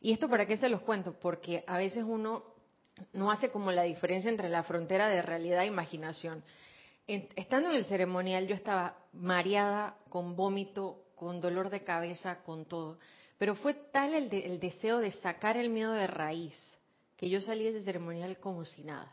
[0.00, 1.14] ¿Y esto para qué se los cuento?
[1.14, 2.42] Porque a veces uno
[3.12, 6.42] no hace como la diferencia entre la frontera de realidad e imaginación.
[7.06, 12.98] estando en el ceremonial yo estaba mareada, con vómito, con dolor de cabeza, con todo.
[13.38, 16.56] Pero fue tal el, el deseo de sacar el miedo de raíz
[17.16, 19.10] que yo salí de ese ceremonial como si nada.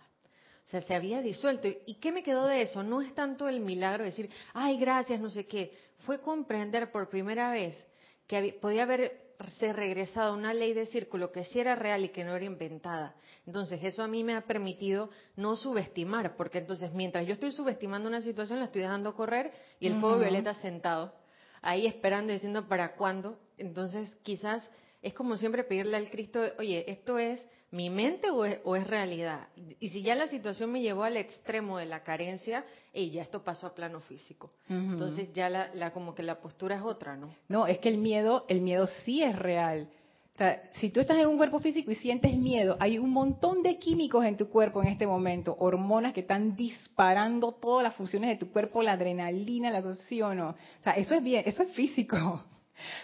[0.66, 1.68] O sea, se había disuelto.
[1.86, 2.84] ¿Y qué me quedó de eso?
[2.84, 5.74] No es tanto el milagro de decir, ay, gracias, no sé qué.
[6.06, 7.82] Fue comprender por primera vez
[8.28, 12.10] que podía haber ser regresado a una ley de círculo que sí era real y
[12.10, 13.16] que no era inventada.
[13.46, 18.08] Entonces, eso a mí me ha permitido no subestimar, porque entonces mientras yo estoy subestimando
[18.08, 21.14] una situación, la estoy dejando correr y el fuego violeta sentado,
[21.62, 23.38] ahí esperando y diciendo para cuándo.
[23.58, 24.70] Entonces, quizás
[25.04, 29.50] es como siempre pedirle al Cristo, oye, ¿esto es mi mente o es, realidad?
[29.80, 33.44] Y si ya la situación me llevó al extremo de la carencia, y ya esto
[33.44, 34.50] pasó a plano físico.
[34.70, 37.36] Entonces ya la, como que la postura es otra, ¿no?
[37.50, 39.90] No, es que el miedo, el miedo sí es real.
[40.36, 43.62] O sea, si tú estás en un cuerpo físico y sientes miedo, hay un montón
[43.62, 48.30] de químicos en tu cuerpo en este momento, hormonas que están disparando todas las funciones
[48.30, 50.50] de tu cuerpo, la adrenalina, la o no.
[50.50, 52.44] O sea, eso es bien, eso es físico.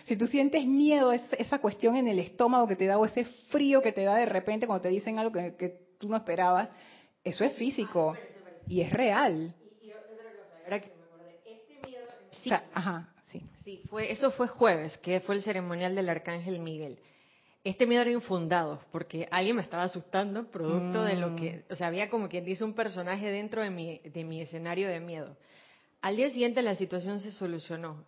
[0.05, 3.81] Si tú sientes miedo, esa cuestión en el estómago que te da o ese frío
[3.81, 6.69] que te da de repente cuando te dicen algo que, tú no esperabas,
[7.23, 8.15] eso es físico
[8.67, 9.53] y es real.
[9.81, 12.05] Y, otra cosa, ahora que me acordé, este miedo...
[12.31, 13.43] Sí, ajá, sí.
[13.63, 16.97] Sí, fue, eso fue jueves, que fue el ceremonial del Arcángel Miguel.
[17.65, 21.73] Este miedo era infundado, porque alguien me estaba asustando, producto de lo que, mm.
[21.73, 25.01] o sea, había como quien dice un personaje dentro de mi, de mi escenario de
[25.01, 25.35] miedo.
[26.01, 28.05] Al día siguiente la situación se solucionó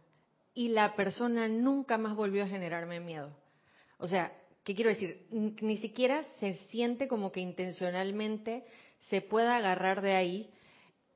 [0.53, 3.29] y la persona nunca más volvió a generarme miedo.
[3.97, 4.31] O sea,
[4.63, 5.27] ¿qué quiero decir?
[5.31, 8.65] Ni siquiera se siente como que intencionalmente
[9.09, 10.49] se pueda agarrar de ahí.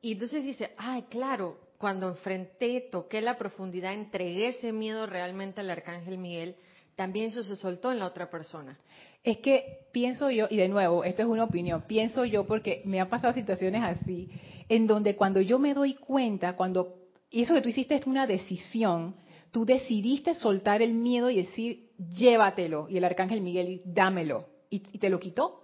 [0.02, 5.70] Y entonces dice, ay, claro, cuando enfrenté, toqué la profundidad, entregué ese miedo realmente al
[5.70, 6.56] arcángel Miguel,
[6.96, 8.78] también eso se soltó en la otra persona.
[9.24, 13.02] Es que pienso yo, y de nuevo, esto es una opinión, pienso yo porque me
[13.02, 14.30] han pasado situaciones así,
[14.70, 16.96] en donde cuando yo me doy cuenta, cuando,
[17.30, 19.14] y eso que tú hiciste es una decisión,
[19.56, 22.90] tú decidiste soltar el miedo y decir, llévatelo.
[22.90, 24.50] Y el arcángel Miguel, dámelo.
[24.70, 25.64] Y, te lo quitó.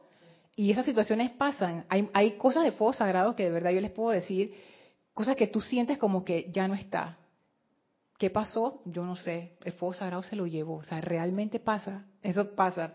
[0.56, 1.86] Y esas situaciones pasan.
[1.90, 4.54] Hay, hay cosas de fuego sagrado que de verdad yo les puedo decir,
[5.14, 7.18] cosas que tú sientes como que ya no está.
[8.18, 8.82] ¿Qué pasó?
[8.86, 9.58] Yo no sé.
[9.66, 10.76] El fuego sagrado se lo llevó.
[10.78, 12.06] O sea, realmente pasa.
[12.24, 12.94] Eso pasa.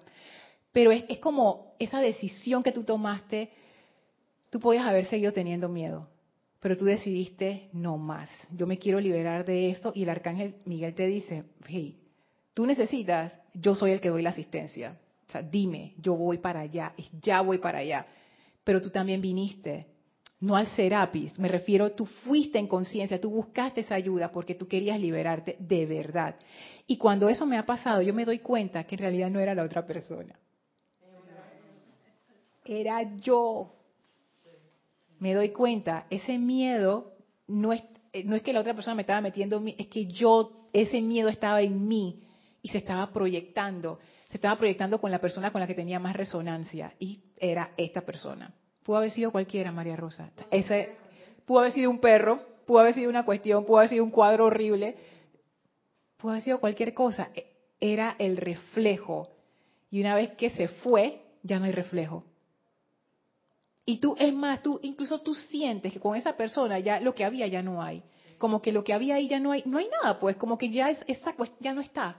[0.72, 3.51] Pero es, es como esa decisión que tú tomaste,
[4.49, 6.09] tú podías haber seguido teniendo miedo
[6.66, 8.28] pero tú decidiste no más.
[8.50, 11.96] Yo me quiero liberar de esto y el arcángel Miguel te dice, hey,
[12.54, 14.98] tú necesitas, yo soy el que doy la asistencia.
[15.28, 16.92] O sea, dime, yo voy para allá,
[17.22, 18.04] ya voy para allá.
[18.64, 19.86] Pero tú también viniste,
[20.40, 24.66] no al Serapis, me refiero, tú fuiste en conciencia, tú buscaste esa ayuda porque tú
[24.66, 26.34] querías liberarte de verdad.
[26.88, 29.54] Y cuando eso me ha pasado, yo me doy cuenta que en realidad no era
[29.54, 30.36] la otra persona.
[32.64, 33.76] Era yo
[35.18, 37.12] me doy cuenta, ese miedo
[37.46, 37.82] no es,
[38.24, 41.62] no es que la otra persona me estaba metiendo, es que yo, ese miedo estaba
[41.62, 42.22] en mí
[42.62, 43.98] y se estaba proyectando,
[44.28, 48.00] se estaba proyectando con la persona con la que tenía más resonancia y era esta
[48.02, 48.52] persona.
[48.82, 50.30] Pudo haber sido cualquiera, María Rosa.
[50.50, 50.96] Ese,
[51.44, 54.46] pudo haber sido un perro, pudo haber sido una cuestión, pudo haber sido un cuadro
[54.46, 54.96] horrible,
[56.16, 57.30] pudo haber sido cualquier cosa.
[57.34, 57.46] E,
[57.80, 59.28] era el reflejo.
[59.90, 62.24] Y una vez que se fue, ya no hay reflejo.
[63.89, 67.24] Y tú, es más, tú, incluso tú sientes que con esa persona ya lo que
[67.24, 68.03] había ya no hay.
[68.37, 70.70] Como que lo que había ahí ya no hay, no hay nada, pues, como que
[70.70, 72.16] ya es, esa ya no está.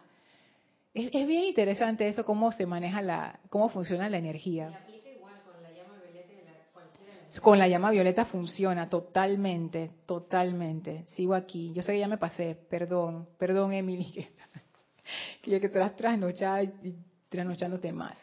[0.94, 4.70] Es, bien interesante eso, cómo se maneja la, cómo funciona la energía.
[4.70, 11.04] aplica igual con la llama violeta Con la llama violeta funciona totalmente, totalmente.
[11.10, 11.74] Sigo aquí.
[11.74, 14.06] Yo sé que ya me pasé, perdón, perdón Emily,
[15.42, 16.96] que, que, que te las trasnochada y
[17.30, 18.18] trasnochándote más.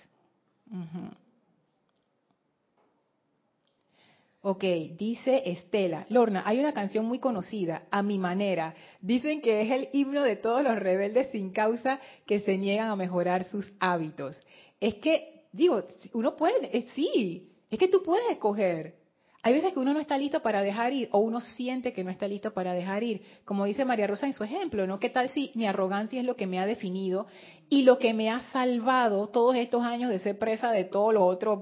[4.47, 4.63] Ok,
[4.99, 8.75] dice Estela, Lorna, hay una canción muy conocida, A mi manera.
[9.01, 12.95] Dicen que es el himno de todos los rebeldes sin causa que se niegan a
[12.95, 14.39] mejorar sus hábitos.
[14.81, 15.83] Es que, digo,
[16.13, 18.97] uno puede, eh, sí, es que tú puedes escoger.
[19.43, 22.11] Hay veces que uno no está listo para dejar ir o uno siente que no
[22.11, 23.23] está listo para dejar ir.
[23.47, 25.01] Como dice María Rosa en su ejemplo, ¿no?
[25.01, 27.29] ¿Qué tal si mi arrogancia es lo que me ha definido
[27.71, 31.23] y lo que me ha salvado todos estos años de ser presa de todos los
[31.23, 31.61] otros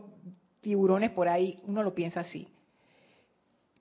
[0.61, 1.61] tiburones por ahí?
[1.65, 2.49] Uno lo piensa así.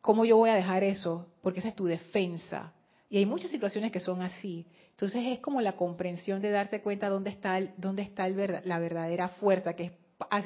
[0.01, 1.27] ¿Cómo yo voy a dejar eso?
[1.41, 2.73] Porque esa es tu defensa.
[3.09, 4.65] Y hay muchas situaciones que son así.
[4.91, 9.73] Entonces es como la comprensión de darse cuenta dónde está, dónde está la verdadera fuerza,
[9.73, 9.91] que es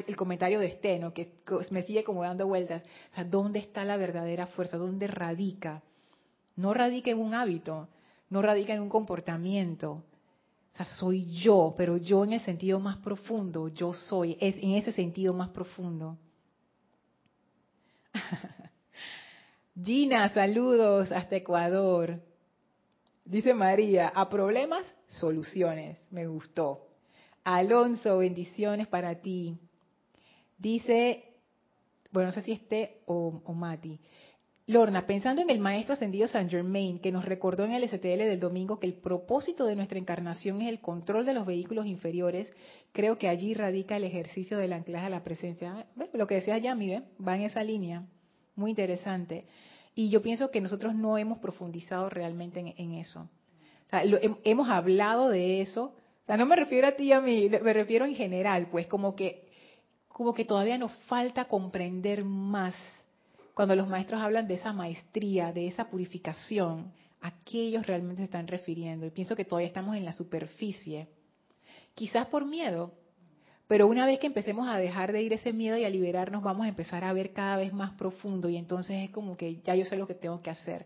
[0.08, 1.30] el comentario de Esteno, que
[1.70, 2.84] me sigue como dando vueltas.
[3.12, 4.78] O sea, ¿dónde está la verdadera fuerza?
[4.78, 5.84] ¿Dónde radica?
[6.56, 7.89] No radica en un hábito,
[8.30, 9.91] no radica en un comportamiento.
[9.91, 14.72] O sea, soy yo, pero yo en el sentido más profundo, yo soy, es en
[14.72, 16.18] ese sentido más profundo.
[19.84, 22.21] Gina, saludos hasta Ecuador.
[23.26, 25.97] Dice María, a problemas, soluciones.
[26.11, 26.88] Me gustó.
[27.43, 29.57] Alonso, bendiciones para ti.
[30.57, 31.26] Dice,
[32.11, 33.99] bueno, no sé si esté o, Mati.
[34.67, 38.39] Lorna, pensando en el maestro ascendido Saint Germain, que nos recordó en el STL del
[38.39, 42.51] domingo que el propósito de nuestra encarnación es el control de los vehículos inferiores,
[42.93, 45.86] creo que allí radica el ejercicio del anclaje a la presencia.
[46.13, 47.03] Lo que decía Yami, ¿eh?
[47.21, 48.07] va en esa línea.
[48.56, 49.45] Muy interesante.
[49.95, 53.30] Y yo pienso que nosotros no hemos profundizado realmente en, eso.
[54.43, 55.93] hemos hablado de eso.
[56.24, 58.88] O sea, no me refiero a ti y a mí, me refiero en general, pues
[58.88, 59.47] como que,
[60.08, 62.76] como que todavía nos falta comprender más
[63.53, 66.91] cuando los maestros hablan de esa maestría, de esa purificación,
[67.22, 69.06] a qué ellos realmente se están refiriendo.
[69.06, 71.08] Y pienso que todavía estamos en la superficie.
[71.93, 72.91] Quizás por miedo,
[73.68, 76.66] pero una vez que empecemos a dejar de ir ese miedo y a liberarnos, vamos
[76.66, 79.86] a empezar a ver cada vez más profundo y entonces es como que ya yo
[79.86, 80.86] sé lo que tengo que hacer.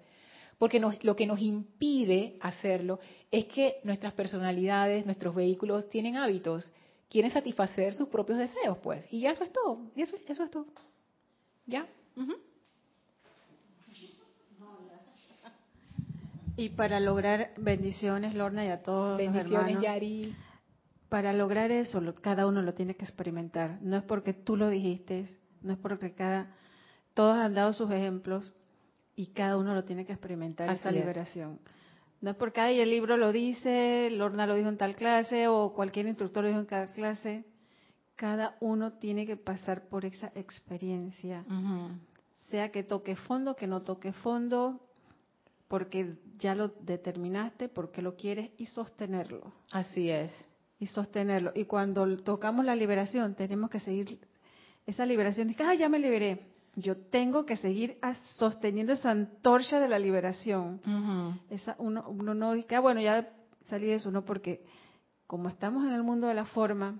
[0.57, 2.99] Porque lo que nos impide hacerlo
[3.31, 6.69] es que nuestras personalidades, nuestros vehículos tienen hábitos,
[7.09, 9.05] quieren satisfacer sus propios deseos, pues.
[9.09, 9.79] Y ya eso es todo.
[9.95, 10.65] Y eso, eso es todo.
[11.65, 11.87] ¿Ya?
[16.57, 19.81] Y para lograr bendiciones, Lorna, y a todos bendiciones, los hermanos.
[19.81, 20.35] Yari
[21.09, 23.79] para lograr eso, cada uno lo tiene que experimentar.
[23.81, 25.27] No es porque tú lo dijiste,
[25.61, 26.55] no es porque cada,
[27.15, 28.53] todos han dado sus ejemplos
[29.15, 31.59] y cada uno lo tiene que experimentar esa liberación.
[32.21, 35.73] No es porque ahí el libro lo dice, Lorna lo dijo en tal clase o
[35.73, 37.43] cualquier instructor lo dijo en cada clase.
[38.15, 41.45] Cada uno tiene que pasar por esa experiencia.
[42.49, 44.81] Sea que toque fondo, que no toque fondo,
[45.69, 49.53] porque ya lo determinaste, porque lo quieres y sostenerlo.
[49.71, 50.48] Así es
[50.79, 51.51] y sostenerlo.
[51.55, 54.19] Y cuando tocamos la liberación, tenemos que seguir
[54.85, 55.47] esa liberación.
[55.47, 56.47] Dice, ah, ya me liberé.
[56.75, 57.97] Yo tengo que seguir
[58.35, 60.81] sosteniendo esa antorcha de la liberación.
[61.49, 63.29] esa, uno, uno no dice, ah, bueno, ya
[63.67, 64.63] salí de eso, no, porque
[65.27, 66.99] como estamos en el mundo de la forma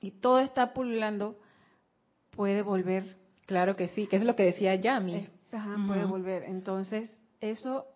[0.00, 1.38] y todo está pululando,
[2.30, 3.16] puede volver.
[3.46, 5.28] Claro que sí, que es lo que decía Yami.
[5.52, 6.44] ajá, puede volver.
[6.44, 7.86] Entonces, eso,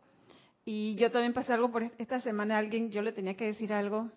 [0.65, 4.11] y yo también pasé algo por esta semana, alguien, yo le tenía que decir algo,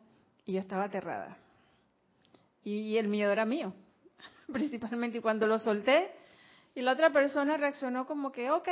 [0.46, 1.38] y yo estaba aterrada.
[2.64, 3.74] Y, el miedo era mío,
[4.52, 5.18] principalmente.
[5.18, 6.12] Y cuando lo solté,
[6.76, 8.70] y la otra persona reaccionó como que, ok,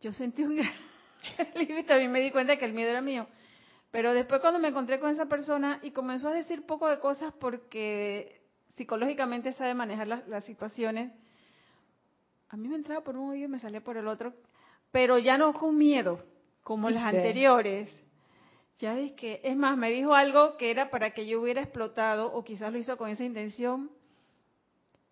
[0.00, 0.72] yo sentí un gran
[1.54, 3.26] alivio y también me di cuenta que el miedo era mío.
[3.90, 7.34] Pero después cuando me encontré con esa persona y comenzó a decir poco de cosas
[7.38, 8.40] porque
[8.76, 11.12] psicológicamente sabe manejar las, situaciones,
[12.48, 14.32] a mí me entraba por un oído y me salía por el otro,
[14.90, 16.24] pero ya no con miedo,
[16.62, 17.90] como las anteriores.
[18.78, 22.32] Ya es que, es más, me dijo algo que era para que yo hubiera explotado,
[22.32, 23.90] o quizás lo hizo con esa intención,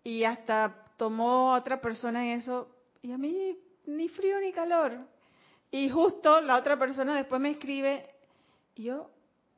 [0.03, 2.67] y hasta tomó a otra persona en eso,
[3.01, 4.97] y a mí ni frío ni calor.
[5.71, 8.05] Y justo la otra persona después me escribe,
[8.75, 9.09] y yo,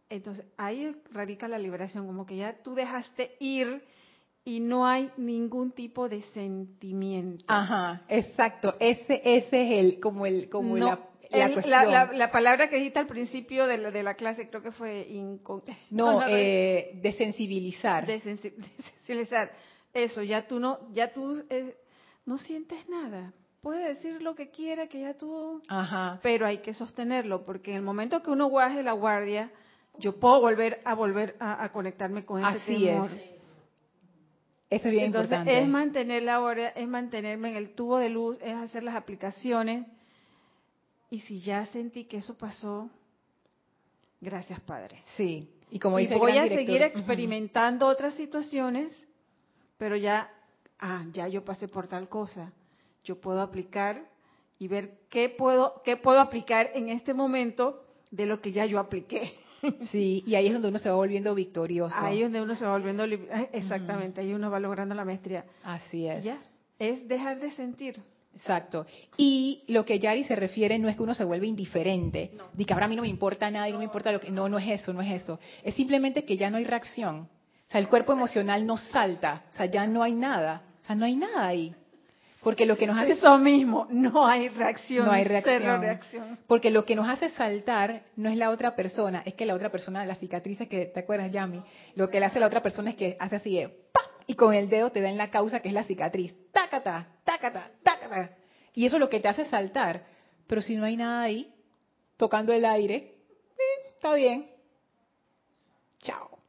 [0.09, 3.83] entonces ahí radica la liberación, como que ya tú dejaste ir
[4.45, 7.45] y no hay ningún tipo de sentimiento.
[7.47, 8.75] Ajá, exacto.
[8.79, 10.99] Ese, ese es el, como el, como la,
[11.33, 15.07] la, palabra que dijiste al principio de la, de la clase creo que fue
[15.89, 18.05] no, eh, desensibilizar.
[18.07, 19.51] Desensibilizar.
[19.93, 21.75] Eso, ya tú no, ya tú eh,
[22.25, 23.33] no sientes nada.
[23.61, 25.61] Puede decir lo que quiera, que ya tú.
[25.69, 26.19] Ajá.
[26.21, 29.51] Pero hay que sostenerlo, porque en el momento que uno guaje la guardia,
[29.99, 33.33] yo puedo volver a volver a, conectarme con ese Así es.
[34.69, 38.39] Eso es bien Entonces, es mantener la hora, es mantenerme en el tubo de luz,
[38.41, 39.85] es hacer las aplicaciones.
[41.13, 42.89] Y si ya sentí que eso pasó,
[44.19, 45.03] gracias Padre.
[45.15, 45.47] Sí.
[45.69, 48.91] Y como dice voy a seguir experimentando otras situaciones,
[49.77, 50.27] pero ya,
[50.79, 52.51] ah, ya yo pasé por tal cosa.
[53.03, 54.09] Yo puedo aplicar
[54.57, 58.79] y ver qué puedo, qué puedo aplicar en este momento de lo que ya yo
[58.79, 59.37] apliqué.
[59.91, 61.95] Sí, y ahí es donde uno se va volviendo victorioso.
[61.95, 63.05] Ahí es donde uno se va volviendo,
[63.53, 65.45] exactamente, ahí uno va logrando la maestría.
[65.63, 66.21] Así es.
[66.21, 66.37] Ya,
[66.79, 68.03] es dejar de sentir.
[68.35, 68.85] Exacto.
[69.17, 72.45] Y lo que Yari se refiere no es que uno se vuelve indiferente, no.
[72.53, 74.31] de que ahora a mí no me importa nada y no me importa lo que...
[74.31, 75.39] No, no es eso, no es eso.
[75.63, 77.29] Es simplemente que ya no hay reacción.
[77.67, 79.43] O sea, el cuerpo emocional no salta.
[79.51, 80.63] O sea, ya no hay nada.
[80.81, 81.75] O sea, no hay nada ahí.
[82.43, 83.13] Porque lo que nos hace...
[83.13, 85.05] Eso mismo, no hay reacción.
[85.05, 86.39] No hay reacción.
[86.45, 89.69] Porque lo que nos hace saltar no es la otra persona, es que la otra
[89.69, 91.63] persona, la cicatriz que, ¿te acuerdas, Yami?
[91.95, 93.83] Lo que le hace la otra persona es que hace así de,
[94.27, 96.33] y con el dedo te da en la causa que es la cicatriz.
[96.51, 98.31] Tácata, tácata, tácata.
[98.73, 100.05] Y eso es lo que te hace saltar.
[100.47, 101.53] Pero si no hay nada ahí,
[102.17, 104.49] tocando el aire, eh, está bien.
[105.99, 106.39] Chao.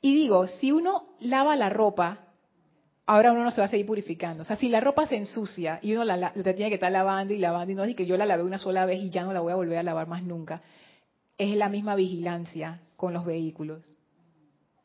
[0.00, 2.25] y digo, si uno lava la ropa
[3.06, 4.42] ahora uno no se va a seguir purificando.
[4.42, 7.38] O sea, si la ropa se ensucia y uno la, tiene que estar lavando y
[7.38, 9.40] lavando, y no es que yo la lavé una sola vez y ya no la
[9.40, 10.62] voy a volver a lavar más nunca,
[11.38, 13.82] es la misma vigilancia con los vehículos.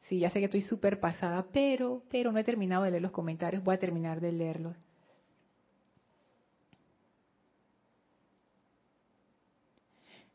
[0.03, 3.11] Sí, ya sé que estoy súper pasada, pero, pero no he terminado de leer los
[3.11, 4.75] comentarios, voy a terminar de leerlos.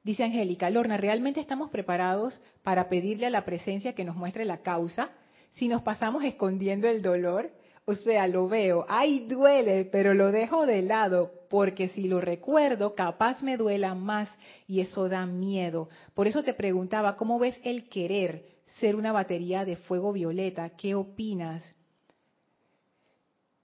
[0.03, 4.59] Dice Angélica, Lorna, ¿realmente estamos preparados para pedirle a la presencia que nos muestre la
[4.59, 5.11] causa?
[5.51, 7.51] Si nos pasamos escondiendo el dolor,
[7.89, 12.97] o sea, lo veo, ay, duele, pero lo dejo de lado, porque si lo recuerdo,
[12.97, 14.29] capaz me duela más
[14.67, 15.89] y eso da miedo.
[16.13, 18.45] Por eso te preguntaba, ¿cómo ves el querer
[18.81, 20.69] ser una batería de fuego violeta?
[20.71, 21.63] ¿Qué opinas?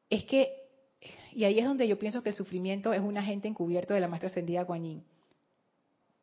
[0.08, 0.52] Es que,
[1.32, 4.06] y ahí es donde yo pienso que el sufrimiento es un agente encubierto de la
[4.06, 5.02] maestra ascendida Guanyin,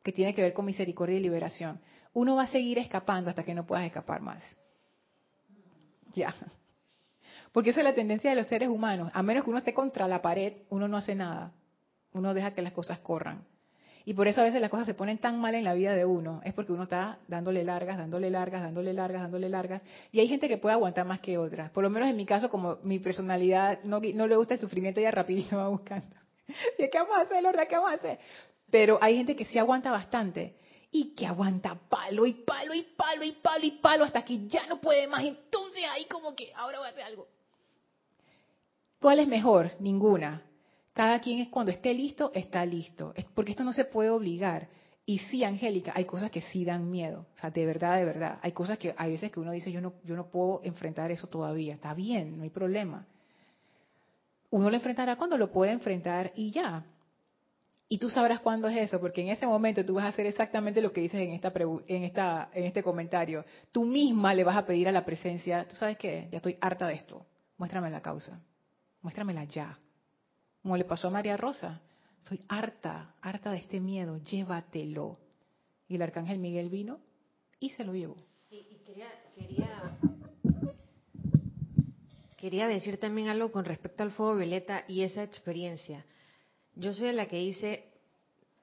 [0.02, 1.78] que tiene que ver con misericordia y liberación.
[2.14, 4.42] Uno va a seguir escapando hasta que no puedas escapar más.
[6.14, 6.34] Ya.
[7.52, 9.10] Porque esa es la tendencia de los seres humanos.
[9.14, 11.52] A menos que uno esté contra la pared, uno no hace nada.
[12.12, 13.44] Uno deja que las cosas corran.
[14.04, 16.04] Y por eso a veces las cosas se ponen tan mal en la vida de
[16.04, 16.40] uno.
[16.44, 19.82] Es porque uno está dándole largas, dándole largas, dándole largas, dándole largas.
[20.10, 21.70] Y hay gente que puede aguantar más que otras.
[21.70, 25.00] Por lo menos en mi caso, como mi personalidad no, no le gusta el sufrimiento,
[25.00, 26.16] ya rapidito va buscando.
[26.78, 27.66] ¿Y qué vamos a hacer, Lorna?
[27.66, 28.18] ¿Qué vamos a hacer?
[28.70, 30.56] Pero hay gente que sí aguanta bastante
[30.90, 34.66] y que aguanta palo y palo y palo y palo y palo hasta que ya
[34.66, 35.24] no puede más.
[35.24, 37.28] Entonces ahí como que ahora voy a hacer algo.
[39.00, 39.72] ¿Cuál es mejor?
[39.80, 40.42] Ninguna.
[40.92, 43.14] Cada quien es cuando esté listo, está listo.
[43.34, 44.68] Porque esto no se puede obligar.
[45.06, 47.26] Y sí, Angélica, hay cosas que sí dan miedo.
[47.34, 48.38] O sea, de verdad, de verdad.
[48.42, 51.28] Hay cosas que hay veces que uno dice, yo no, yo no puedo enfrentar eso
[51.28, 51.74] todavía.
[51.74, 53.06] Está bien, no hay problema.
[54.50, 56.84] Uno lo enfrentará cuando lo pueda enfrentar y ya.
[57.88, 60.82] Y tú sabrás cuándo es eso, porque en ese momento tú vas a hacer exactamente
[60.82, 61.52] lo que dices en esta,
[61.88, 63.44] en esta en este comentario.
[63.72, 66.86] Tú misma le vas a pedir a la presencia, tú sabes qué, ya estoy harta
[66.86, 67.24] de esto.
[67.56, 68.40] Muéstrame la causa
[69.02, 69.78] muéstramela ya.
[70.62, 71.80] Como le pasó a María Rosa.
[72.22, 75.16] Estoy harta, harta de este miedo, llévatelo.
[75.88, 77.00] Y el arcángel Miguel vino
[77.58, 78.16] y se lo llevó.
[78.50, 78.64] Y,
[82.36, 86.04] quería, decir también algo con respecto al fuego violeta y esa experiencia.
[86.74, 87.84] Yo soy la que dice,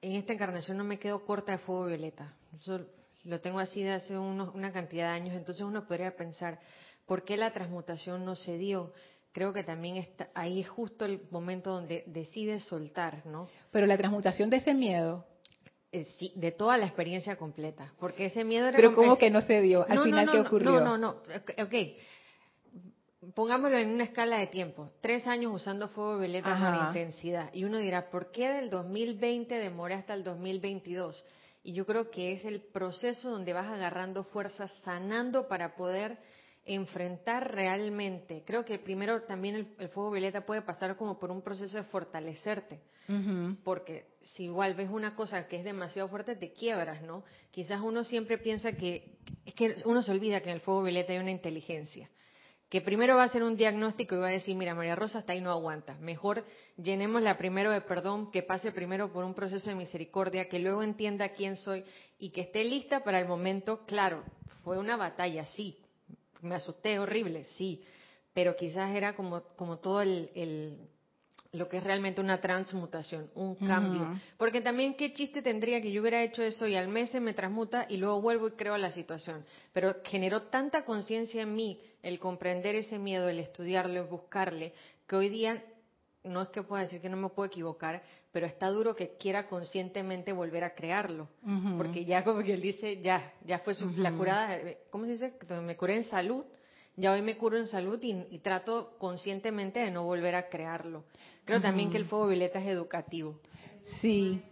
[0.02, 2.34] en esta encarnación no me quedo corta de fuego violeta.
[2.64, 2.80] Yo
[3.24, 6.58] lo tengo así de hace una cantidad de años, entonces uno podría pensar,
[7.06, 8.92] ¿por qué la transmutación no se dio?
[9.38, 13.48] Creo que también está, ahí es justo el momento donde decides soltar, ¿no?
[13.70, 15.24] Pero la transmutación de ese miedo.
[15.92, 18.76] Eh, sí, de toda la experiencia completa, porque ese miedo era...
[18.76, 19.86] Pero ¿cómo que no se dio?
[19.88, 20.72] Al final, ¿qué ocurrió?
[20.80, 21.10] No, no, no,
[21.62, 21.74] ok.
[23.32, 24.90] Pongámoslo en una escala de tiempo.
[25.00, 27.50] Tres años usando fuego violeta con intensidad.
[27.52, 31.24] Y uno dirá, ¿por qué del 2020 demoré hasta el 2022?
[31.62, 36.18] Y yo creo que es el proceso donde vas agarrando fuerzas, sanando para poder
[36.68, 38.42] enfrentar realmente.
[38.46, 42.80] Creo que primero también el, fuego violeta puede pasar como por un proceso de fortalecerte,
[43.64, 47.24] porque si igual ves una cosa que es demasiado fuerte te quiebras, ¿no?
[47.50, 49.16] Quizás uno siempre piensa que
[49.46, 52.10] es que uno se olvida que en el fuego violeta hay una inteligencia,
[52.68, 55.32] que primero va a hacer un diagnóstico y va a decir, mira, María Rosa hasta
[55.32, 56.44] ahí no aguanta, mejor
[56.76, 61.30] llenémosla primero de perdón, que pase primero por un proceso de misericordia, que luego entienda
[61.30, 61.84] quién soy
[62.18, 64.22] y que esté lista para el momento, claro,
[64.64, 65.78] fue una batalla, sí,
[66.42, 67.82] me asusté horrible, sí,
[68.32, 70.78] pero quizás era como, como todo el,
[71.52, 74.06] lo que es realmente una transmutación, un cambio.
[74.36, 77.32] Porque también qué chiste tendría que yo hubiera hecho eso y al mes se me
[77.32, 79.44] transmuta y luego vuelvo y creo la situación.
[79.72, 84.72] Pero generó tanta conciencia en mí el comprender ese miedo, el estudiarlo, el buscarle,
[85.06, 85.62] que hoy día
[86.28, 88.02] no es que pueda decir que no me puedo equivocar,
[88.32, 91.28] pero está duro que quiera conscientemente volver a crearlo,
[91.76, 95.12] porque ya como que él dice, ya, ya fue su, la curada, eh, ¿cómo se
[95.12, 95.32] dice?
[95.62, 96.44] Me curé en salud,
[96.96, 101.04] ya hoy me curo en salud y, trato conscientemente de no volver a crearlo.
[101.44, 103.40] Creo también que el fuego violeta es educativo.
[104.00, 104.42] Sí.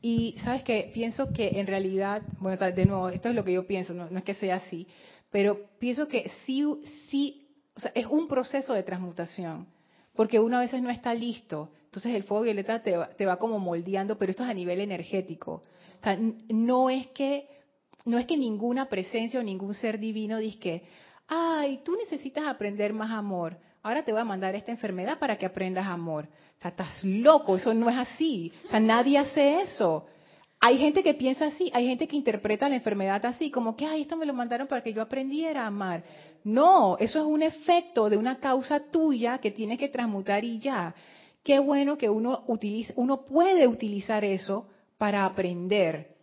[0.00, 3.66] Y sabes que pienso que en realidad, bueno, de nuevo, esto es lo que yo
[3.66, 4.86] pienso, no, no es que sea así,
[5.30, 6.64] pero pienso que sí,
[7.08, 9.66] sí, o sea, es un proceso de transmutación
[10.16, 11.70] porque uno a veces no está listo.
[11.84, 14.80] Entonces el fuego violeta te va, te va como moldeando, pero esto es a nivel
[14.80, 15.62] energético.
[16.00, 16.18] O sea,
[16.48, 17.48] no es que
[18.04, 20.84] no es que ninguna presencia o ningún ser divino dice
[21.28, 23.56] ay, tú necesitas aprender más amor.
[23.82, 26.28] Ahora te voy a mandar esta enfermedad para que aprendas amor.
[26.58, 28.52] O sea, estás loco, eso no es así.
[28.66, 30.06] O sea, nadie hace eso.
[30.66, 34.02] Hay gente que piensa así, hay gente que interpreta la enfermedad así, como que, ay,
[34.02, 36.02] esto me lo mandaron para que yo aprendiera a amar.
[36.42, 40.92] No, eso es un efecto de una causa tuya que tienes que transmutar y ya.
[41.44, 44.66] Qué bueno que uno utilice, uno puede utilizar eso
[44.98, 46.16] para aprender,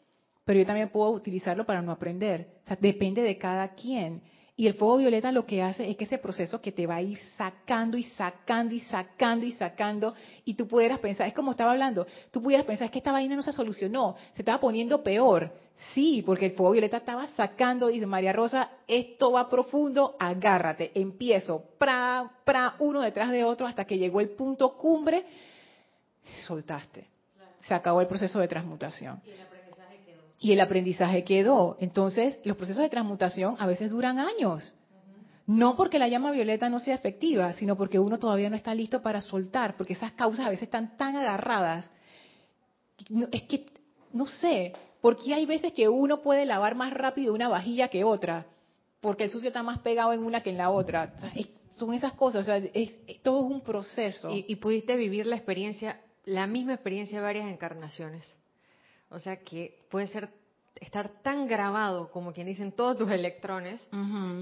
[0.44, 2.50] pero yo también puedo utilizarlo para no aprender.
[2.66, 4.24] O sea, depende de cada quien.
[4.56, 7.02] Y el fuego violeta lo que hace es que ese proceso que te va a
[7.02, 10.14] ir sacando y sacando y sacando y sacando,
[10.46, 13.36] y tú pudieras pensar, es como estaba hablando, tú pudieras pensar, es que esta vaina
[13.36, 15.52] no se solucionó, se estaba poniendo peor.
[15.96, 21.64] Sí, porque el fuego violeta estaba sacando, dice María Rosa, esto va profundo, agárrate, empiezo,
[21.80, 25.26] pra, pra, uno detrás de otro hasta que llegó el punto cumbre,
[26.46, 27.08] soltaste.
[27.62, 29.20] Se acabó el proceso de transmutación
[30.44, 31.78] y el aprendizaje quedó.
[31.80, 34.74] Entonces, los procesos de transmutación a veces duran años.
[35.48, 39.02] No porque la llama violeta no sea efectiva, sino porque uno todavía no está listo
[39.02, 41.90] para soltar, porque esas causas a veces están tan agarradas.
[43.32, 43.68] Es que,
[44.12, 48.46] no sé, porque hay veces que uno puede lavar más rápido una vajilla que otra,
[49.00, 51.14] porque el sucio está más pegado en una que en la otra.
[51.78, 52.92] son esas cosas, o sea, es,
[53.22, 54.30] todo es un proceso.
[54.30, 58.26] Y, y pudiste vivir la experiencia, la misma experiencia varias encarnaciones.
[59.14, 60.30] O sea que puede ser
[60.82, 63.88] estar tan grabado como quien dicen todos tus electrones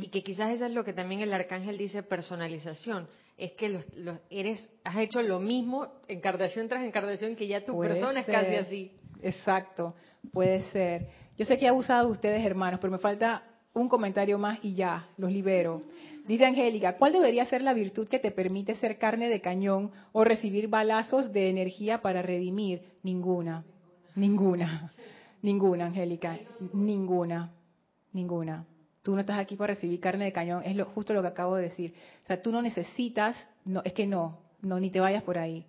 [0.01, 3.07] y que quizás eso es lo que también el arcángel dice personalización.
[3.37, 3.85] Es que los,
[4.29, 8.91] eres has hecho lo mismo encarnación tras encarnación que ya tu persona es casi así.
[9.21, 9.93] Exacto
[10.31, 11.07] puede ser.
[11.37, 13.43] Yo sé que he abusado de ustedes hermanos pero me falta
[13.73, 15.81] un comentario más y ya los libero.
[16.27, 20.23] Dice Angélica ¿cuál debería ser la virtud que te permite ser carne de cañón o
[20.23, 23.65] recibir balazos de energía para redimir ninguna
[24.15, 24.91] Ninguna,
[25.41, 26.37] ninguna, Angélica,
[26.73, 27.51] ninguna,
[28.13, 28.65] ninguna.
[29.01, 31.55] Tú no estás aquí para recibir carne de cañón, es lo, justo lo que acabo
[31.55, 31.93] de decir.
[32.23, 33.35] O sea, tú no necesitas,
[33.65, 35.65] no, es que no, no, ni te vayas por ahí.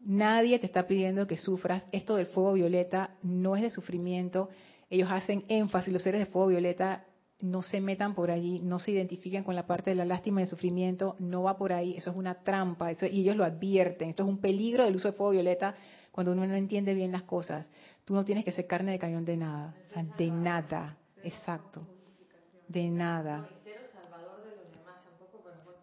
[0.00, 1.86] Nadie te está pidiendo que sufras.
[1.92, 4.48] Esto del fuego violeta no es de sufrimiento.
[4.90, 7.04] Ellos hacen énfasis, los seres de fuego violeta
[7.42, 10.44] no se metan por allí, no se identifiquen con la parte de la lástima y
[10.44, 14.10] el sufrimiento, no va por ahí, eso es una trampa, eso, y ellos lo advierten,
[14.10, 15.74] esto es un peligro del uso de fuego violeta
[16.12, 17.66] cuando uno no entiende bien las cosas.
[18.04, 21.82] Tú no tienes que ser carne de cañón de nada, o sea, de nada, exacto,
[22.68, 23.48] de nada.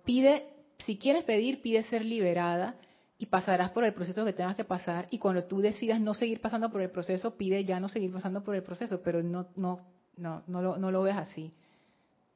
[0.06, 0.48] Pide,
[0.78, 2.76] si quieres pedir, pide ser liberada
[3.18, 6.40] y pasarás por el proceso que tengas que pasar y cuando tú decidas no seguir
[6.40, 9.82] pasando por el proceso, pide ya no seguir pasando por el proceso, pero no no
[10.16, 11.52] no no lo, no lo veas así.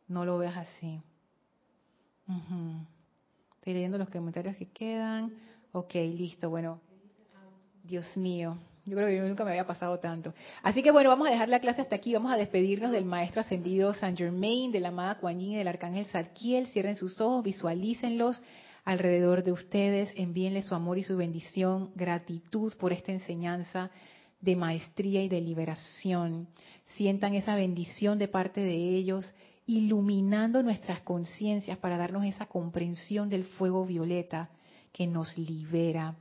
[0.07, 1.01] No lo veas así.
[3.55, 5.33] Estoy leyendo los comentarios que quedan.
[5.71, 6.49] Ok, listo.
[6.49, 6.81] Bueno,
[7.83, 10.33] Dios mío, Yo creo que nunca me había pasado tanto.
[10.61, 12.13] Así que bueno, vamos a dejar la clase hasta aquí.
[12.13, 16.05] Vamos a despedirnos del maestro ascendido Saint Germain, de la amada Kuan y del arcángel
[16.05, 16.67] Zadkiel.
[16.67, 18.41] Cierren sus ojos, visualícenlos
[18.85, 20.13] alrededor de ustedes.
[20.15, 23.91] Envíenle su amor y su bendición, gratitud por esta enseñanza
[24.39, 26.47] de maestría y de liberación.
[26.95, 29.33] Sientan esa bendición de parte de ellos,
[29.65, 34.49] iluminando nuestras conciencias para darnos esa comprensión del fuego violeta
[34.93, 36.15] que nos libera.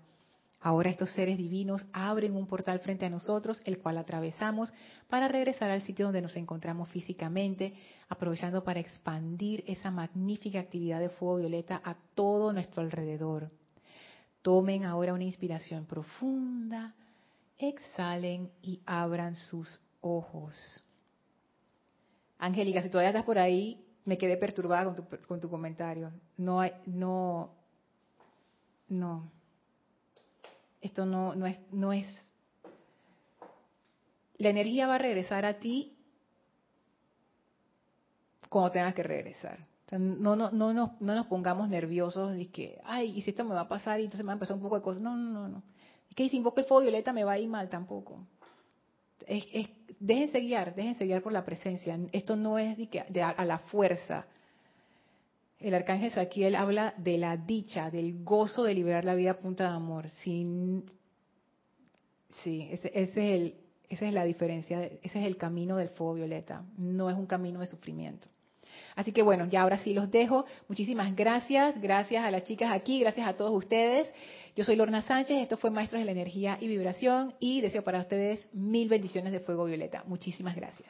[0.64, 4.72] Ahora estos seres divinos abren un portal frente a nosotros, el cual atravesamos
[5.08, 7.74] para regresar al sitio donde nos encontramos físicamente,
[8.08, 13.48] aprovechando para expandir esa magnífica actividad de fuego violeta a todo nuestro alrededor.
[14.42, 16.94] Tomen ahora una inspiración profunda,
[17.58, 20.56] exhalen y abran sus ojos.
[22.38, 24.94] Angélica, si todavía estás por ahí, me quedé perturbada
[25.26, 26.12] con tu, comentario.
[26.36, 27.50] No hay, no,
[28.88, 29.41] no.
[30.82, 32.06] Esto no, no es, no es.
[34.36, 35.96] La energía va a regresar a ti
[38.48, 39.60] cuando tengas que regresar.
[39.92, 43.54] no, no, no, nos, no nos pongamos nerviosos y que, ay, y si esto me
[43.54, 45.02] va a pasar y entonces me va a empezar un poco de cosas.
[45.02, 45.62] No, no, no, no.
[46.10, 48.16] Es que si invoco el fuego violeta me va a ir mal tampoco.
[49.26, 49.68] Es, es,
[50.00, 51.98] déjense guiar, déjense guiar por la presencia.
[52.10, 54.26] Esto no es de, de a, a, la fuerza.
[55.62, 59.64] El arcángel Saquiel habla de la dicha, del gozo de liberar la vida a punta
[59.64, 60.10] de amor.
[60.14, 60.44] Sí,
[62.70, 63.54] ese, ese es el,
[63.88, 66.64] esa es la diferencia, ese es el camino del fuego violeta.
[66.76, 68.28] No es un camino de sufrimiento.
[68.94, 70.44] Así que bueno, ya ahora sí los dejo.
[70.68, 74.12] Muchísimas gracias, gracias a las chicas aquí, gracias a todos ustedes.
[74.56, 78.00] Yo soy Lorna Sánchez, esto fue Maestros de la Energía y Vibración y deseo para
[78.00, 80.04] ustedes mil bendiciones de fuego violeta.
[80.06, 80.80] Muchísimas gracias.